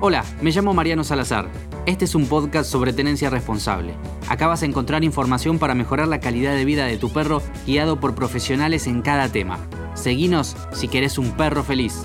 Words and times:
Hola, 0.00 0.24
me 0.40 0.52
llamo 0.52 0.74
Mariano 0.74 1.02
Salazar. 1.02 1.48
Este 1.84 2.04
es 2.04 2.14
un 2.14 2.26
podcast 2.26 2.70
sobre 2.70 2.92
tenencia 2.92 3.30
responsable. 3.30 3.94
Acá 4.28 4.46
vas 4.46 4.62
a 4.62 4.66
encontrar 4.66 5.02
información 5.02 5.58
para 5.58 5.74
mejorar 5.74 6.06
la 6.06 6.20
calidad 6.20 6.54
de 6.54 6.64
vida 6.64 6.86
de 6.86 6.98
tu 6.98 7.12
perro 7.12 7.42
guiado 7.66 7.98
por 7.98 8.14
profesionales 8.14 8.86
en 8.86 9.02
cada 9.02 9.28
tema. 9.28 9.58
Seguinos 9.94 10.56
si 10.70 10.86
querés 10.86 11.18
un 11.18 11.32
perro 11.32 11.64
feliz. 11.64 12.04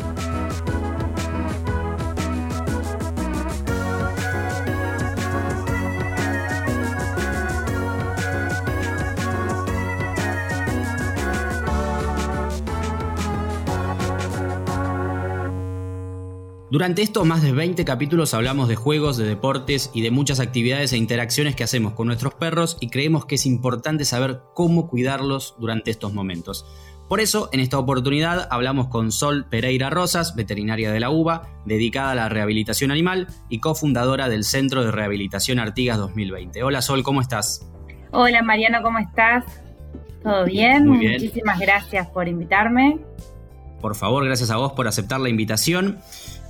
Durante 16.73 17.03
estos 17.03 17.23
más 17.23 17.43
de 17.43 17.51
20 17.51 17.85
capítulos 17.85 18.33
hablamos 18.33 18.67
de 18.67 18.75
juegos, 18.75 19.15
de 19.15 19.27
deportes 19.27 19.91
y 19.93 20.01
de 20.01 20.09
muchas 20.09 20.39
actividades 20.39 20.91
e 20.91 20.97
interacciones 20.97 21.55
que 21.55 21.63
hacemos 21.63 21.93
con 21.93 22.07
nuestros 22.07 22.33
perros 22.33 22.77
y 22.79 22.89
creemos 22.89 23.27
que 23.27 23.35
es 23.35 23.45
importante 23.45 24.05
saber 24.05 24.39
cómo 24.55 24.87
cuidarlos 24.87 25.53
durante 25.59 25.91
estos 25.91 26.15
momentos. 26.15 26.65
Por 27.07 27.19
eso, 27.19 27.47
en 27.53 27.59
esta 27.59 27.77
oportunidad 27.77 28.47
hablamos 28.49 28.87
con 28.87 29.11
Sol 29.11 29.45
Pereira 29.47 29.91
Rosas, 29.91 30.35
veterinaria 30.35 30.91
de 30.91 30.99
la 30.99 31.11
UBA, 31.11 31.43
dedicada 31.67 32.09
a 32.09 32.15
la 32.15 32.27
rehabilitación 32.27 32.89
animal 32.89 33.27
y 33.49 33.59
cofundadora 33.59 34.27
del 34.27 34.43
Centro 34.43 34.83
de 34.83 34.89
Rehabilitación 34.89 35.59
Artigas 35.59 35.99
2020. 35.99 36.63
Hola 36.63 36.81
Sol, 36.81 37.03
¿cómo 37.03 37.21
estás? 37.21 37.69
Hola 38.09 38.41
Mariano, 38.41 38.81
¿cómo 38.81 38.97
estás? 38.97 39.45
¿Todo 40.23 40.45
bien? 40.45 40.87
Muy 40.87 40.97
bien. 40.97 41.21
Muchísimas 41.21 41.59
gracias 41.59 42.07
por 42.07 42.27
invitarme. 42.27 42.97
Por 43.79 43.93
favor, 43.93 44.25
gracias 44.25 44.49
a 44.49 44.57
vos 44.57 44.71
por 44.71 44.87
aceptar 44.87 45.19
la 45.19 45.29
invitación. 45.29 45.99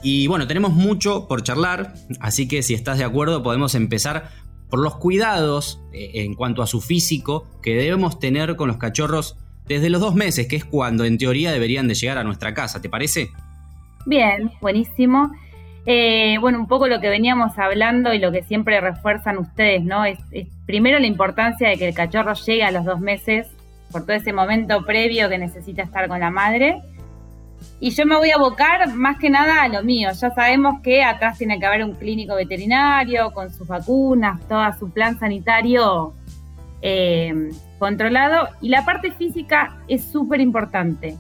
Y 0.03 0.27
bueno, 0.27 0.47
tenemos 0.47 0.73
mucho 0.73 1.27
por 1.27 1.43
charlar, 1.43 1.93
así 2.19 2.47
que 2.47 2.61
si 2.61 2.73
estás 2.73 2.97
de 2.97 3.05
acuerdo 3.05 3.41
podemos 3.41 3.73
empezar 3.73 4.29
por 4.69 4.79
los 4.79 4.95
cuidados 4.97 5.79
eh, 5.93 6.11
en 6.15 6.35
cuanto 6.35 6.61
a 6.61 6.67
su 6.67 6.81
físico 6.81 7.47
que 7.61 7.73
debemos 7.73 8.19
tener 8.19 8.55
con 8.55 8.67
los 8.67 8.77
cachorros 8.77 9.37
desde 9.65 9.89
los 9.89 10.01
dos 10.01 10.13
meses, 10.13 10.47
que 10.47 10.57
es 10.57 10.65
cuando 10.65 11.05
en 11.05 11.17
teoría 11.17 11.51
deberían 11.51 11.87
de 11.87 11.95
llegar 11.95 12.17
a 12.17 12.23
nuestra 12.23 12.53
casa, 12.53 12.81
¿te 12.81 12.89
parece? 12.89 13.29
Bien, 14.05 14.51
buenísimo. 14.61 15.31
Eh, 15.85 16.37
bueno, 16.39 16.59
un 16.59 16.67
poco 16.67 16.87
lo 16.87 16.99
que 16.99 17.09
veníamos 17.09 17.57
hablando 17.57 18.13
y 18.13 18.19
lo 18.19 18.31
que 18.31 18.43
siempre 18.43 18.79
refuerzan 18.81 19.37
ustedes, 19.37 19.83
¿no? 19.83 20.05
es, 20.05 20.17
primero 20.65 20.99
la 20.99 21.07
importancia 21.07 21.69
de 21.69 21.77
que 21.77 21.87
el 21.87 21.93
cachorro 21.93 22.33
llegue 22.33 22.63
a 22.63 22.71
los 22.71 22.85
dos 22.85 22.99
meses, 22.99 23.47
por 23.91 24.03
todo 24.03 24.15
ese 24.15 24.33
momento 24.33 24.85
previo 24.85 25.29
que 25.29 25.37
necesita 25.37 25.83
estar 25.83 26.07
con 26.07 26.19
la 26.19 26.31
madre. 26.31 26.81
Y 27.79 27.91
yo 27.91 28.05
me 28.05 28.15
voy 28.15 28.31
a 28.31 28.35
abocar 28.35 28.93
más 28.93 29.17
que 29.17 29.29
nada 29.29 29.63
a 29.63 29.67
lo 29.67 29.83
mío. 29.83 30.09
Ya 30.11 30.31
sabemos 30.31 30.81
que 30.81 31.03
atrás 31.03 31.37
tiene 31.37 31.59
que 31.59 31.65
haber 31.65 31.83
un 31.83 31.93
clínico 31.93 32.35
veterinario 32.35 33.31
con 33.31 33.51
sus 33.51 33.67
vacunas, 33.67 34.39
todo 34.47 34.63
su 34.79 34.89
plan 34.89 35.19
sanitario 35.19 36.13
eh, 36.81 37.49
controlado. 37.79 38.49
Y 38.61 38.69
la 38.69 38.85
parte 38.85 39.11
física 39.11 39.77
es 39.87 40.03
súper 40.03 40.39
importante. 40.41 41.17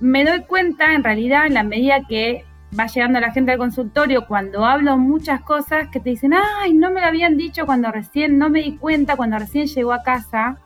Me 0.00 0.24
doy 0.24 0.40
cuenta, 0.42 0.94
en 0.94 1.04
realidad, 1.04 1.46
en 1.46 1.54
la 1.54 1.62
medida 1.62 2.00
que 2.08 2.44
va 2.78 2.86
llegando 2.86 3.20
la 3.20 3.32
gente 3.32 3.52
al 3.52 3.58
consultorio, 3.58 4.26
cuando 4.26 4.64
hablo 4.64 4.96
muchas 4.96 5.42
cosas 5.42 5.88
que 5.88 6.00
te 6.00 6.10
dicen, 6.10 6.32
ay, 6.34 6.72
no 6.72 6.90
me 6.90 7.00
lo 7.00 7.06
habían 7.06 7.36
dicho 7.36 7.66
cuando 7.66 7.90
recién, 7.90 8.38
no 8.38 8.48
me 8.48 8.62
di 8.62 8.76
cuenta 8.78 9.16
cuando 9.16 9.38
recién 9.38 9.66
llegó 9.66 9.92
a 9.92 10.02
casa. 10.02 10.58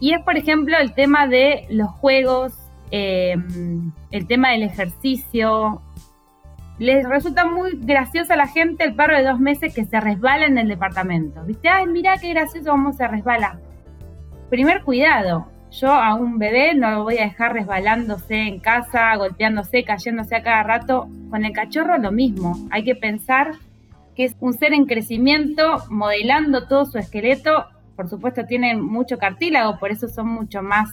Y 0.00 0.14
es, 0.14 0.20
por 0.22 0.36
ejemplo, 0.36 0.76
el 0.78 0.94
tema 0.94 1.28
de 1.28 1.66
los 1.70 1.88
juegos 1.90 2.54
eh, 2.92 3.36
el 4.10 4.26
tema 4.26 4.50
del 4.50 4.62
ejercicio. 4.62 5.80
Les 6.78 7.08
resulta 7.08 7.46
muy 7.46 7.78
gracioso 7.78 8.34
a 8.34 8.36
la 8.36 8.46
gente 8.46 8.84
el 8.84 8.94
perro 8.94 9.16
de 9.16 9.24
dos 9.24 9.40
meses 9.40 9.74
que 9.74 9.84
se 9.84 9.98
resbala 9.98 10.46
en 10.46 10.58
el 10.58 10.68
departamento. 10.68 11.42
¿Viste? 11.44 11.68
Ay, 11.68 11.86
mira 11.86 12.18
qué 12.18 12.28
gracioso 12.28 12.70
cómo 12.70 12.92
se 12.92 13.08
resbala. 13.08 13.58
Primer 14.50 14.82
cuidado. 14.82 15.48
Yo 15.70 15.90
a 15.90 16.14
un 16.14 16.38
bebé 16.38 16.74
no 16.74 16.90
lo 16.90 17.04
voy 17.04 17.16
a 17.16 17.24
dejar 17.24 17.54
resbalándose 17.54 18.34
en 18.34 18.60
casa, 18.60 19.16
golpeándose, 19.16 19.84
cayéndose 19.84 20.36
a 20.36 20.42
cada 20.42 20.62
rato. 20.62 21.08
Con 21.30 21.46
el 21.46 21.52
cachorro 21.52 21.96
lo 21.96 22.12
mismo. 22.12 22.58
Hay 22.70 22.84
que 22.84 22.94
pensar 22.94 23.52
que 24.14 24.24
es 24.24 24.36
un 24.40 24.52
ser 24.52 24.74
en 24.74 24.84
crecimiento, 24.84 25.78
modelando 25.88 26.68
todo 26.68 26.84
su 26.84 26.98
esqueleto. 26.98 27.68
Por 27.96 28.10
supuesto, 28.10 28.44
tienen 28.44 28.82
mucho 28.82 29.16
cartílago, 29.16 29.78
por 29.78 29.90
eso 29.90 30.08
son 30.08 30.28
mucho 30.28 30.62
más 30.62 30.90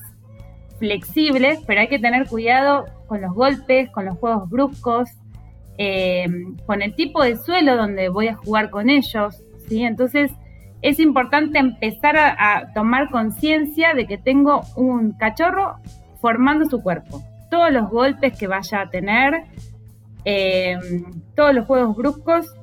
flexibles, 0.79 1.59
pero 1.67 1.81
hay 1.81 1.87
que 1.87 1.99
tener 1.99 2.27
cuidado 2.27 2.85
con 3.07 3.21
los 3.21 3.33
golpes, 3.33 3.89
con 3.91 4.05
los 4.05 4.17
juegos 4.17 4.49
bruscos, 4.49 5.09
eh, 5.77 6.25
con 6.65 6.81
el 6.81 6.95
tipo 6.95 7.23
de 7.23 7.37
suelo 7.37 7.77
donde 7.77 8.09
voy 8.09 8.27
a 8.27 8.35
jugar 8.35 8.69
con 8.69 8.89
ellos, 8.89 9.43
¿sí? 9.67 9.83
Entonces 9.83 10.31
es 10.81 10.99
importante 10.99 11.59
empezar 11.59 12.17
a, 12.17 12.71
tomar 12.73 13.09
conciencia 13.09 13.93
de 13.93 14.05
que 14.07 14.17
tengo 14.17 14.61
un 14.75 15.11
cachorro 15.11 15.77
formando 16.21 16.65
su 16.69 16.81
cuerpo. 16.81 17.21
Todos 17.49 17.71
los 17.71 17.89
golpes 17.89 18.37
que 18.37 18.47
vaya 18.47 18.81
a 18.81 18.89
tener, 18.89 19.43
eh, 20.25 20.77
todos 21.35 21.53
los 21.53 21.65
juegos 21.65 21.95
bruscos 21.95 22.53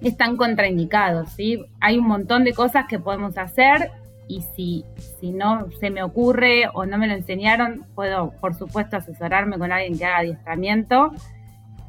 están 0.00 0.36
contraindicados, 0.36 1.30
¿sí? 1.30 1.64
Hay 1.80 1.98
un 1.98 2.06
montón 2.06 2.44
de 2.44 2.52
cosas 2.52 2.86
que 2.88 2.98
podemos 2.98 3.38
hacer 3.38 3.90
y 4.28 4.42
si, 4.42 4.84
si 5.20 5.30
no 5.30 5.70
se 5.80 5.90
me 5.90 6.02
ocurre 6.02 6.64
o 6.72 6.86
no 6.86 6.98
me 6.98 7.06
lo 7.06 7.14
enseñaron, 7.14 7.86
puedo 7.94 8.32
por 8.40 8.54
supuesto 8.54 8.96
asesorarme 8.96 9.58
con 9.58 9.72
alguien 9.72 9.98
que 9.98 10.04
haga 10.04 10.18
adiestramiento, 10.18 11.12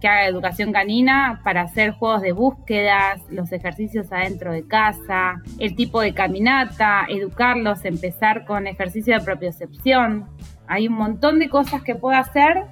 que 0.02 0.08
haga 0.08 0.28
educación 0.28 0.72
canina 0.72 1.42
para 1.44 1.62
hacer 1.62 1.92
juegos 1.92 2.22
de 2.22 2.34
búsquedas, 2.34 3.22
los 3.30 3.52
ejercicios 3.52 4.12
adentro 4.12 4.52
de 4.52 4.68
casa, 4.68 5.42
el 5.60 5.76
tipo 5.76 6.02
de 6.02 6.14
caminata, 6.14 7.06
educarlos, 7.10 7.86
empezar 7.86 8.46
con 8.46 8.68
ejercicio 8.68 9.18
de 9.18 9.24
propiocepción. 9.24 10.28
Hay 10.68 10.88
un 10.88 10.96
montón 10.96 11.40
de 11.40 11.50
cosas 11.50 11.82
que 11.84 11.96
puedo 11.96 12.18
hacer 12.18 12.66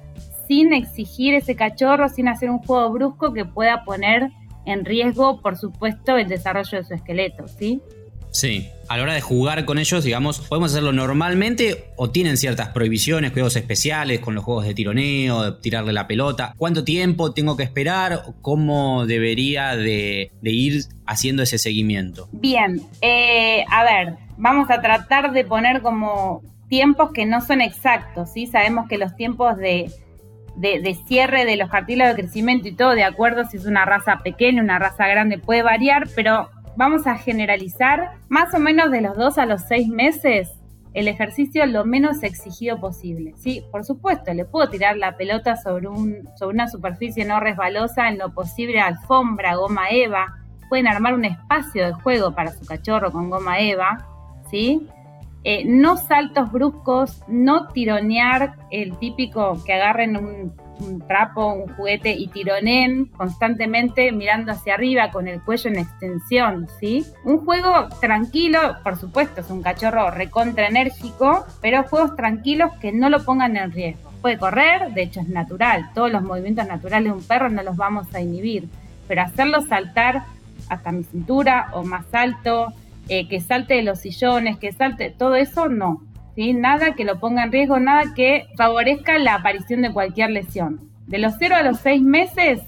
sin 0.46 0.72
exigir 0.74 1.34
ese 1.34 1.56
cachorro, 1.56 2.08
sin 2.08 2.28
hacer 2.28 2.50
un 2.50 2.58
juego 2.58 2.90
brusco 2.90 3.32
que 3.32 3.44
pueda 3.44 3.84
poner 3.84 4.30
en 4.66 4.84
riesgo, 4.84 5.40
por 5.40 5.56
supuesto, 5.56 6.16
el 6.16 6.28
desarrollo 6.28 6.78
de 6.78 6.84
su 6.84 6.94
esqueleto, 6.94 7.48
¿sí? 7.48 7.82
Sí, 8.34 8.68
a 8.88 8.96
la 8.96 9.04
hora 9.04 9.14
de 9.14 9.20
jugar 9.20 9.64
con 9.64 9.78
ellos, 9.78 10.02
digamos, 10.02 10.40
¿podemos 10.40 10.72
hacerlo 10.72 10.92
normalmente 10.92 11.84
o 11.94 12.10
tienen 12.10 12.36
ciertas 12.36 12.70
prohibiciones, 12.70 13.32
juegos 13.32 13.54
especiales 13.54 14.18
con 14.18 14.34
los 14.34 14.42
juegos 14.42 14.66
de 14.66 14.74
tironeo, 14.74 15.52
de 15.52 15.60
tirarle 15.60 15.92
la 15.92 16.08
pelota? 16.08 16.52
¿Cuánto 16.58 16.82
tiempo 16.82 17.32
tengo 17.32 17.56
que 17.56 17.62
esperar? 17.62 18.22
¿Cómo 18.42 19.06
debería 19.06 19.76
de, 19.76 20.32
ir 20.42 20.82
haciendo 21.06 21.44
ese 21.44 21.58
seguimiento? 21.58 22.28
Bien, 22.32 22.82
eh, 23.02 23.64
a 23.70 23.84
ver, 23.84 24.16
vamos 24.36 24.68
a 24.68 24.80
tratar 24.80 25.30
de 25.30 25.44
poner 25.44 25.80
como 25.80 26.42
tiempos 26.68 27.12
que 27.12 27.26
no 27.26 27.40
son 27.40 27.60
exactos, 27.60 28.32
¿sí? 28.32 28.48
Sabemos 28.48 28.88
que 28.88 28.98
los 28.98 29.14
tiempos 29.14 29.56
de, 29.58 29.92
de, 30.56 30.98
cierre 31.06 31.44
de 31.44 31.56
los 31.56 31.70
cartílagos 31.70 32.16
de 32.16 32.22
crecimiento 32.22 32.66
y 32.66 32.74
todo, 32.74 32.96
de 32.96 33.04
acuerdo 33.04 33.44
si 33.44 33.58
es 33.58 33.64
una 33.64 33.84
raza 33.84 34.18
pequeña, 34.24 34.60
una 34.60 34.80
raza 34.80 35.06
grande, 35.06 35.38
puede 35.38 35.62
variar, 35.62 36.08
pero 36.16 36.50
vamos 36.76 37.06
a 37.06 37.16
generalizar, 37.16 38.12
más 38.28 38.54
o 38.54 38.58
menos 38.58 38.90
de 38.90 39.00
los 39.00 39.16
dos 39.16 39.38
a 39.38 39.46
los 39.46 39.62
seis 39.62 39.88
meses, 39.88 40.50
el 40.94 41.08
ejercicio 41.08 41.66
lo 41.66 41.84
menos 41.84 42.22
exigido 42.22 42.80
posible. 42.80 43.34
Sí, 43.36 43.64
por 43.72 43.84
supuesto, 43.84 44.32
le 44.32 44.44
puedo 44.44 44.70
tirar 44.70 44.96
la 44.96 45.16
pelota 45.16 45.56
sobre, 45.56 45.88
un, 45.88 46.28
sobre 46.38 46.54
una 46.54 46.68
superficie 46.68 47.24
no 47.24 47.40
resbalosa, 47.40 48.08
en 48.08 48.18
lo 48.18 48.32
posible 48.32 48.80
alfombra, 48.80 49.56
goma 49.56 49.90
eva. 49.90 50.38
Pueden 50.68 50.86
armar 50.86 51.14
un 51.14 51.24
espacio 51.24 51.86
de 51.86 51.92
juego 51.94 52.34
para 52.34 52.52
su 52.52 52.64
cachorro 52.64 53.10
con 53.10 53.28
goma 53.28 53.58
eva, 53.58 54.06
¿sí? 54.50 54.88
Eh, 55.42 55.64
no 55.66 55.96
saltos 55.96 56.50
bruscos, 56.50 57.22
no 57.28 57.68
tironear 57.68 58.54
el 58.70 58.96
típico 58.96 59.62
que 59.64 59.74
agarren 59.74 60.16
un 60.16 60.54
un 60.80 61.06
trapo, 61.06 61.52
un 61.52 61.74
juguete 61.74 62.12
y 62.12 62.28
tironen 62.28 63.06
constantemente 63.06 64.10
mirando 64.12 64.52
hacia 64.52 64.74
arriba 64.74 65.10
con 65.10 65.28
el 65.28 65.40
cuello 65.42 65.70
en 65.70 65.78
extensión, 65.78 66.68
¿sí? 66.80 67.04
Un 67.24 67.44
juego 67.44 67.88
tranquilo, 68.00 68.58
por 68.82 68.96
supuesto, 68.96 69.40
es 69.40 69.50
un 69.50 69.62
cachorro 69.62 70.10
recontra 70.10 70.66
enérgico, 70.66 71.44
pero 71.60 71.84
juegos 71.84 72.16
tranquilos 72.16 72.72
que 72.80 72.92
no 72.92 73.08
lo 73.08 73.24
pongan 73.24 73.56
en 73.56 73.72
riesgo. 73.72 74.10
Puede 74.20 74.38
correr, 74.38 74.92
de 74.94 75.02
hecho 75.02 75.20
es 75.20 75.28
natural, 75.28 75.90
todos 75.94 76.10
los 76.10 76.22
movimientos 76.22 76.66
naturales 76.66 77.12
de 77.12 77.18
un 77.18 77.24
perro 77.24 77.50
no 77.50 77.62
los 77.62 77.76
vamos 77.76 78.12
a 78.14 78.20
inhibir, 78.20 78.68
pero 79.06 79.22
hacerlo 79.22 79.60
saltar 79.62 80.24
hasta 80.68 80.92
mi 80.92 81.04
cintura 81.04 81.68
o 81.72 81.84
más 81.84 82.06
alto, 82.12 82.72
eh, 83.08 83.28
que 83.28 83.40
salte 83.40 83.74
de 83.74 83.82
los 83.82 84.00
sillones, 84.00 84.56
que 84.56 84.72
salte, 84.72 85.10
todo 85.10 85.34
eso 85.34 85.68
no. 85.68 86.02
Nada 86.36 86.94
que 86.94 87.04
lo 87.04 87.20
ponga 87.20 87.44
en 87.44 87.52
riesgo, 87.52 87.78
nada 87.78 88.14
que 88.14 88.46
favorezca 88.56 89.18
la 89.18 89.36
aparición 89.36 89.82
de 89.82 89.92
cualquier 89.92 90.30
lesión. 90.30 90.80
De 91.06 91.18
los 91.18 91.34
0 91.38 91.56
a 91.56 91.62
los 91.62 91.78
6 91.80 92.02
meses, 92.02 92.60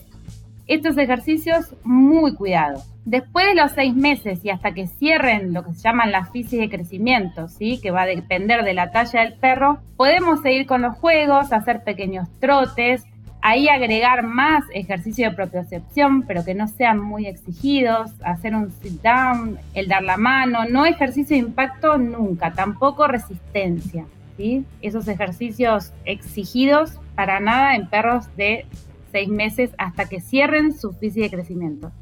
estos 0.67 0.99
ejercicios 0.99 1.75
muy 1.85 2.35
cuidados. 2.35 2.85
Después 3.05 3.47
de 3.47 3.55
los 3.55 3.73
6 3.73 3.95
meses 3.95 4.45
y 4.45 4.51
hasta 4.51 4.73
que 4.73 4.87
cierren 4.87 5.53
lo 5.53 5.65
que 5.65 5.73
se 5.75 5.83
llaman 5.83 6.11
las 6.11 6.31
fisis 6.31 6.59
de 6.59 6.69
crecimiento, 6.69 7.49
¿sí? 7.49 7.81
que 7.81 7.93
va 7.93 8.03
a 8.03 8.07
depender 8.07 8.65
de 8.65 8.75
la 8.75 8.91
talla 8.91 9.21
del 9.21 9.35
perro, 9.35 9.79
podemos 9.97 10.43
seguir 10.43 10.67
con 10.67 10.83
los 10.83 10.97
juegos, 10.97 11.53
hacer 11.53 11.85
pequeños 11.85 12.29
trotes, 12.41 13.05
Ahí 13.49 13.69
agregar 13.69 14.25
más 14.25 14.65
ejercicio 14.75 15.31
de 15.31 15.37
propiocepción, 15.37 16.23
pero 16.23 16.45
que 16.45 16.53
no 16.53 16.67
sean 16.67 16.99
muy 16.99 17.29
exigidos, 17.29 18.11
hacer 18.25 18.57
un 18.57 18.73
sit 18.73 19.01
down, 19.03 19.57
el 19.73 19.87
dar 19.87 20.03
la 20.03 20.17
mano, 20.17 20.65
no 20.69 20.85
ejercicio 20.85 21.37
de 21.37 21.47
impacto 21.47 21.97
nunca, 21.97 22.55
tampoco 22.55 23.07
resistencia. 23.07 24.05
¿sí? 24.37 24.65
Esos 24.83 25.07
ejercicios 25.07 25.93
exigidos 26.05 26.99
para 27.15 27.39
nada 27.39 27.77
en 27.77 27.87
perros 27.87 28.25
de 28.37 28.67
seis 29.13 29.29
meses 29.29 29.71
hasta 29.79 30.07
que 30.07 30.21
cierren 30.21 30.77
su 30.77 30.93
física 30.93 31.27
de 31.27 31.37
crecimiento. 31.37 31.93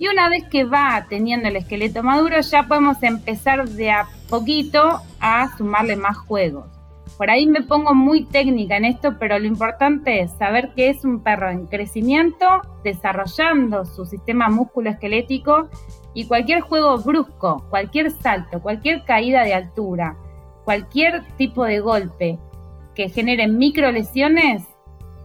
Y 0.00 0.08
una 0.08 0.28
vez 0.28 0.42
que 0.50 0.64
va 0.64 1.06
teniendo 1.08 1.46
el 1.46 1.54
esqueleto 1.54 2.02
maduro, 2.02 2.40
ya 2.40 2.64
podemos 2.64 3.00
empezar 3.04 3.68
de 3.68 3.92
a 3.92 4.08
poquito 4.28 5.00
a 5.20 5.56
sumarle 5.56 5.94
más 5.94 6.16
juegos. 6.16 6.75
Por 7.16 7.30
ahí 7.30 7.46
me 7.46 7.62
pongo 7.62 7.94
muy 7.94 8.24
técnica 8.24 8.76
en 8.76 8.84
esto, 8.84 9.16
pero 9.18 9.38
lo 9.38 9.46
importante 9.46 10.20
es 10.20 10.32
saber 10.32 10.72
que 10.74 10.90
es 10.90 11.04
un 11.04 11.20
perro 11.20 11.48
en 11.48 11.66
crecimiento, 11.66 12.46
desarrollando 12.84 13.86
su 13.86 14.04
sistema 14.04 14.48
músculo-esquelético 14.50 15.68
y 16.12 16.26
cualquier 16.26 16.60
juego 16.60 16.98
brusco, 16.98 17.64
cualquier 17.70 18.10
salto, 18.10 18.60
cualquier 18.60 19.04
caída 19.04 19.44
de 19.44 19.54
altura, 19.54 20.16
cualquier 20.64 21.24
tipo 21.36 21.64
de 21.64 21.80
golpe 21.80 22.38
que 22.94 23.08
genere 23.08 23.46
micro 23.46 23.90
lesiones, 23.92 24.64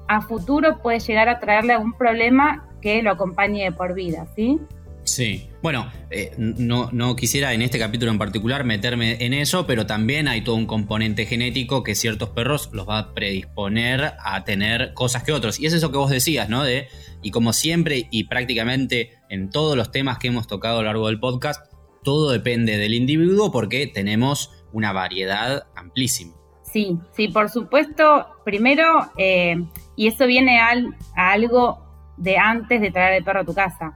a 0.07 0.21
futuro 0.21 0.79
puede 0.81 0.99
llegar 0.99 1.29
a 1.29 1.39
traerle 1.39 1.73
algún 1.73 1.93
problema 1.93 2.67
que 2.81 3.01
lo 3.01 3.11
acompañe 3.11 3.71
por 3.71 3.93
vida, 3.93 4.27
¿sí? 4.35 4.59
Sí, 5.03 5.49
bueno, 5.63 5.91
eh, 6.11 6.31
no, 6.37 6.89
no, 6.91 7.15
quisiera 7.15 7.53
en 7.53 7.61
este 7.61 7.79
capítulo 7.79 8.11
en 8.11 8.17
particular 8.17 8.63
meterme 8.63 9.17
en 9.25 9.33
eso, 9.33 9.65
pero 9.65 9.85
también 9.85 10.27
hay 10.27 10.43
todo 10.43 10.55
un 10.55 10.67
componente 10.67 11.25
genético 11.25 11.83
que 11.83 11.95
ciertos 11.95 12.29
perros 12.29 12.69
los 12.71 12.87
va 12.87 12.99
a 12.99 13.13
predisponer 13.13 14.13
a 14.23 14.43
tener 14.43 14.93
cosas 14.93 15.23
que 15.23 15.31
otros. 15.31 15.59
Y 15.59 15.65
es 15.65 15.73
eso 15.73 15.91
que 15.91 15.97
vos 15.97 16.11
decías, 16.11 16.49
¿no? 16.49 16.63
De, 16.63 16.87
y 17.21 17.31
como 17.31 17.51
siempre 17.53 18.07
y 18.11 18.25
prácticamente 18.25 19.13
en 19.29 19.49
todos 19.49 19.75
los 19.75 19.91
temas 19.91 20.19
que 20.19 20.27
hemos 20.27 20.47
tocado 20.47 20.79
a 20.79 20.81
lo 20.81 20.87
largo 20.87 21.07
del 21.07 21.19
podcast, 21.19 21.65
todo 22.03 22.31
depende 22.31 22.77
del 22.77 22.93
individuo 22.93 23.51
porque 23.51 23.87
tenemos 23.87 24.51
una 24.71 24.91
variedad 24.93 25.67
amplísima. 25.75 26.33
Sí, 26.63 26.97
sí, 27.15 27.27
por 27.27 27.49
supuesto. 27.49 28.27
Primero, 28.45 29.11
eh, 29.17 29.55
y 29.95 30.07
eso 30.07 30.25
viene 30.25 30.59
al, 30.59 30.95
a 31.15 31.31
algo 31.31 32.13
de 32.17 32.37
antes 32.37 32.79
de 32.79 32.91
traer 32.91 33.15
el 33.15 33.23
perro 33.23 33.41
a 33.41 33.45
tu 33.45 33.53
casa. 33.53 33.93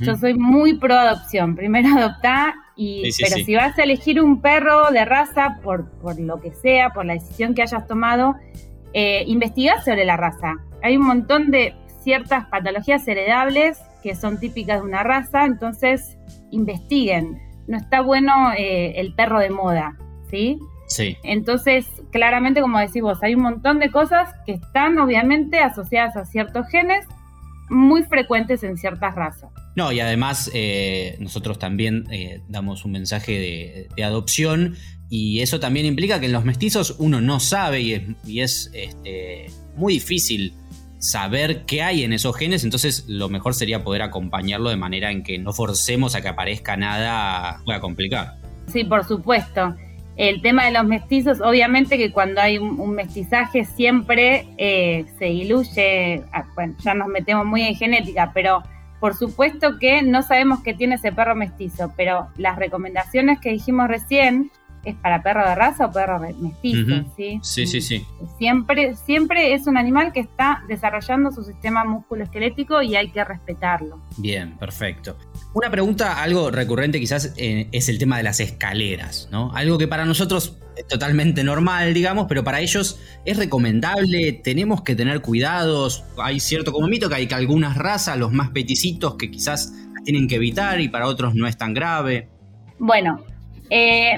Yo 0.00 0.16
soy 0.16 0.34
muy 0.34 0.78
pro 0.78 0.94
adopción. 0.94 1.56
Primero 1.56 1.88
adoptá, 1.96 2.54
y, 2.76 3.10
pero 3.22 3.44
si 3.44 3.54
vas 3.54 3.78
a 3.78 3.82
elegir 3.82 4.20
un 4.20 4.40
perro 4.40 4.90
de 4.90 5.04
raza, 5.04 5.58
por, 5.62 5.90
por, 6.00 6.18
lo 6.20 6.40
que 6.40 6.52
sea, 6.52 6.90
por 6.90 7.06
la 7.06 7.14
decisión 7.14 7.54
que 7.54 7.62
hayas 7.62 7.86
tomado, 7.86 8.36
eh, 8.92 9.24
investiga 9.26 9.82
sobre 9.82 10.04
la 10.04 10.16
raza. 10.16 10.56
Hay 10.82 10.96
un 10.96 11.06
montón 11.06 11.50
de 11.50 11.74
ciertas 12.02 12.46
patologías 12.46 13.06
heredables 13.08 13.80
que 14.02 14.14
son 14.14 14.38
típicas 14.38 14.80
de 14.80 14.86
una 14.86 15.02
raza, 15.02 15.44
entonces 15.44 16.16
investiguen. 16.50 17.38
No 17.66 17.76
está 17.76 18.00
bueno 18.00 18.52
eh, 18.56 18.92
el 18.96 19.14
perro 19.14 19.40
de 19.40 19.50
moda, 19.50 19.96
¿sí? 20.30 20.58
Sí. 20.86 21.18
Entonces, 21.22 21.86
claramente, 22.12 22.60
como 22.60 22.78
decís 22.78 23.02
vos, 23.02 23.22
hay 23.22 23.34
un 23.34 23.42
montón 23.42 23.78
de 23.78 23.90
cosas 23.90 24.30
que 24.46 24.52
están 24.52 24.98
obviamente 24.98 25.58
asociadas 25.58 26.16
a 26.16 26.24
ciertos 26.24 26.66
genes 26.68 27.06
muy 27.68 28.02
frecuentes 28.04 28.62
en 28.62 28.76
ciertas 28.78 29.14
razas. 29.14 29.50
No, 29.78 29.92
y 29.92 30.00
además 30.00 30.50
eh, 30.54 31.14
nosotros 31.20 31.60
también 31.60 32.08
eh, 32.10 32.40
damos 32.48 32.84
un 32.84 32.90
mensaje 32.90 33.88
de, 33.96 34.02
adopción 34.02 34.74
y 35.08 35.38
eso 35.38 35.60
también 35.60 35.86
implica 35.86 36.18
que 36.18 36.26
en 36.26 36.32
los 36.32 36.44
mestizos 36.44 36.96
uno 36.98 37.20
no 37.20 37.38
sabe 37.38 37.80
y 37.80 38.40
es, 38.40 38.72
este, 38.74 39.52
muy 39.76 39.92
difícil 39.92 40.52
saber 40.98 41.62
qué 41.64 41.82
hay 41.82 42.02
en 42.02 42.12
esos 42.12 42.36
genes, 42.36 42.64
entonces 42.64 43.04
lo 43.06 43.28
mejor 43.28 43.54
sería 43.54 43.84
poder 43.84 44.02
acompañarlo 44.02 44.68
de 44.68 44.76
manera 44.76 45.12
en 45.12 45.22
que 45.22 45.38
no 45.38 45.52
forcemos 45.52 46.16
a 46.16 46.22
que 46.22 46.28
aparezca 46.28 46.76
nada, 46.76 47.62
complicar. 47.80 48.34
Sí, 48.72 48.82
por 48.82 49.06
supuesto. 49.06 49.76
El 50.16 50.42
tema 50.42 50.64
de 50.64 50.72
los 50.72 50.86
mestizos, 50.86 51.40
obviamente 51.40 51.96
que 51.98 52.10
cuando 52.10 52.40
hay 52.40 52.58
un, 52.58 52.90
mestizaje 52.96 53.64
siempre 53.64 54.48
eh, 54.58 55.04
se 55.20 55.26
diluye, 55.26 56.24
ah, 56.32 56.48
bueno, 56.56 56.74
ya 56.82 56.94
nos 56.94 57.06
metemos 57.06 57.46
muy 57.46 57.62
en 57.62 57.76
genética, 57.76 58.32
pero 58.34 58.64
por 59.00 59.14
supuesto 59.14 59.78
que 59.78 60.02
no 60.02 60.22
sabemos 60.22 60.60
qué 60.62 60.74
tiene 60.74 60.96
ese 60.96 61.12
perro 61.12 61.34
mestizo, 61.34 61.92
pero 61.96 62.28
las 62.36 62.56
recomendaciones 62.56 63.38
que 63.40 63.50
dijimos 63.50 63.88
recién 63.88 64.50
es 64.84 64.94
para 64.96 65.22
perro 65.22 65.46
de 65.46 65.54
raza 65.54 65.86
o 65.86 65.92
perro 65.92 66.18
mestizo, 66.18 67.04
¿sí? 67.16 67.40
Sí, 67.42 67.66
sí, 67.66 67.80
sí. 67.80 68.06
Siempre, 68.38 68.94
siempre 68.96 69.52
es 69.52 69.66
un 69.66 69.76
animal 69.76 70.12
que 70.12 70.20
está 70.20 70.62
desarrollando 70.68 71.30
su 71.30 71.42
sistema 71.42 71.84
musculoesquelético 71.84 72.82
y 72.82 72.96
hay 72.96 73.10
que 73.10 73.22
respetarlo. 73.24 74.00
Bien, 74.16 74.56
perfecto. 74.56 75.16
Una 75.58 75.70
pregunta, 75.72 76.22
algo 76.22 76.52
recurrente 76.52 77.00
quizás, 77.00 77.34
eh, 77.36 77.66
es 77.72 77.88
el 77.88 77.98
tema 77.98 78.16
de 78.16 78.22
las 78.22 78.38
escaleras, 78.38 79.28
¿no? 79.32 79.50
Algo 79.56 79.76
que 79.76 79.88
para 79.88 80.04
nosotros 80.04 80.56
es 80.76 80.86
totalmente 80.86 81.42
normal, 81.42 81.94
digamos, 81.94 82.26
pero 82.28 82.44
para 82.44 82.60
ellos 82.60 83.00
es 83.24 83.36
recomendable, 83.36 84.34
tenemos 84.44 84.82
que 84.82 84.94
tener 84.94 85.20
cuidados. 85.20 86.04
Hay 86.16 86.38
cierto 86.38 86.70
como 86.70 86.86
mito 86.86 87.08
que 87.08 87.16
hay 87.16 87.26
que 87.26 87.34
algunas 87.34 87.76
razas, 87.76 88.16
los 88.16 88.30
más 88.30 88.50
peticitos, 88.50 89.16
que 89.16 89.32
quizás 89.32 89.72
tienen 90.04 90.28
que 90.28 90.36
evitar 90.36 90.80
y 90.80 90.88
para 90.88 91.08
otros 91.08 91.34
no 91.34 91.48
es 91.48 91.58
tan 91.58 91.74
grave. 91.74 92.28
Bueno, 92.78 93.24
eh, 93.68 94.14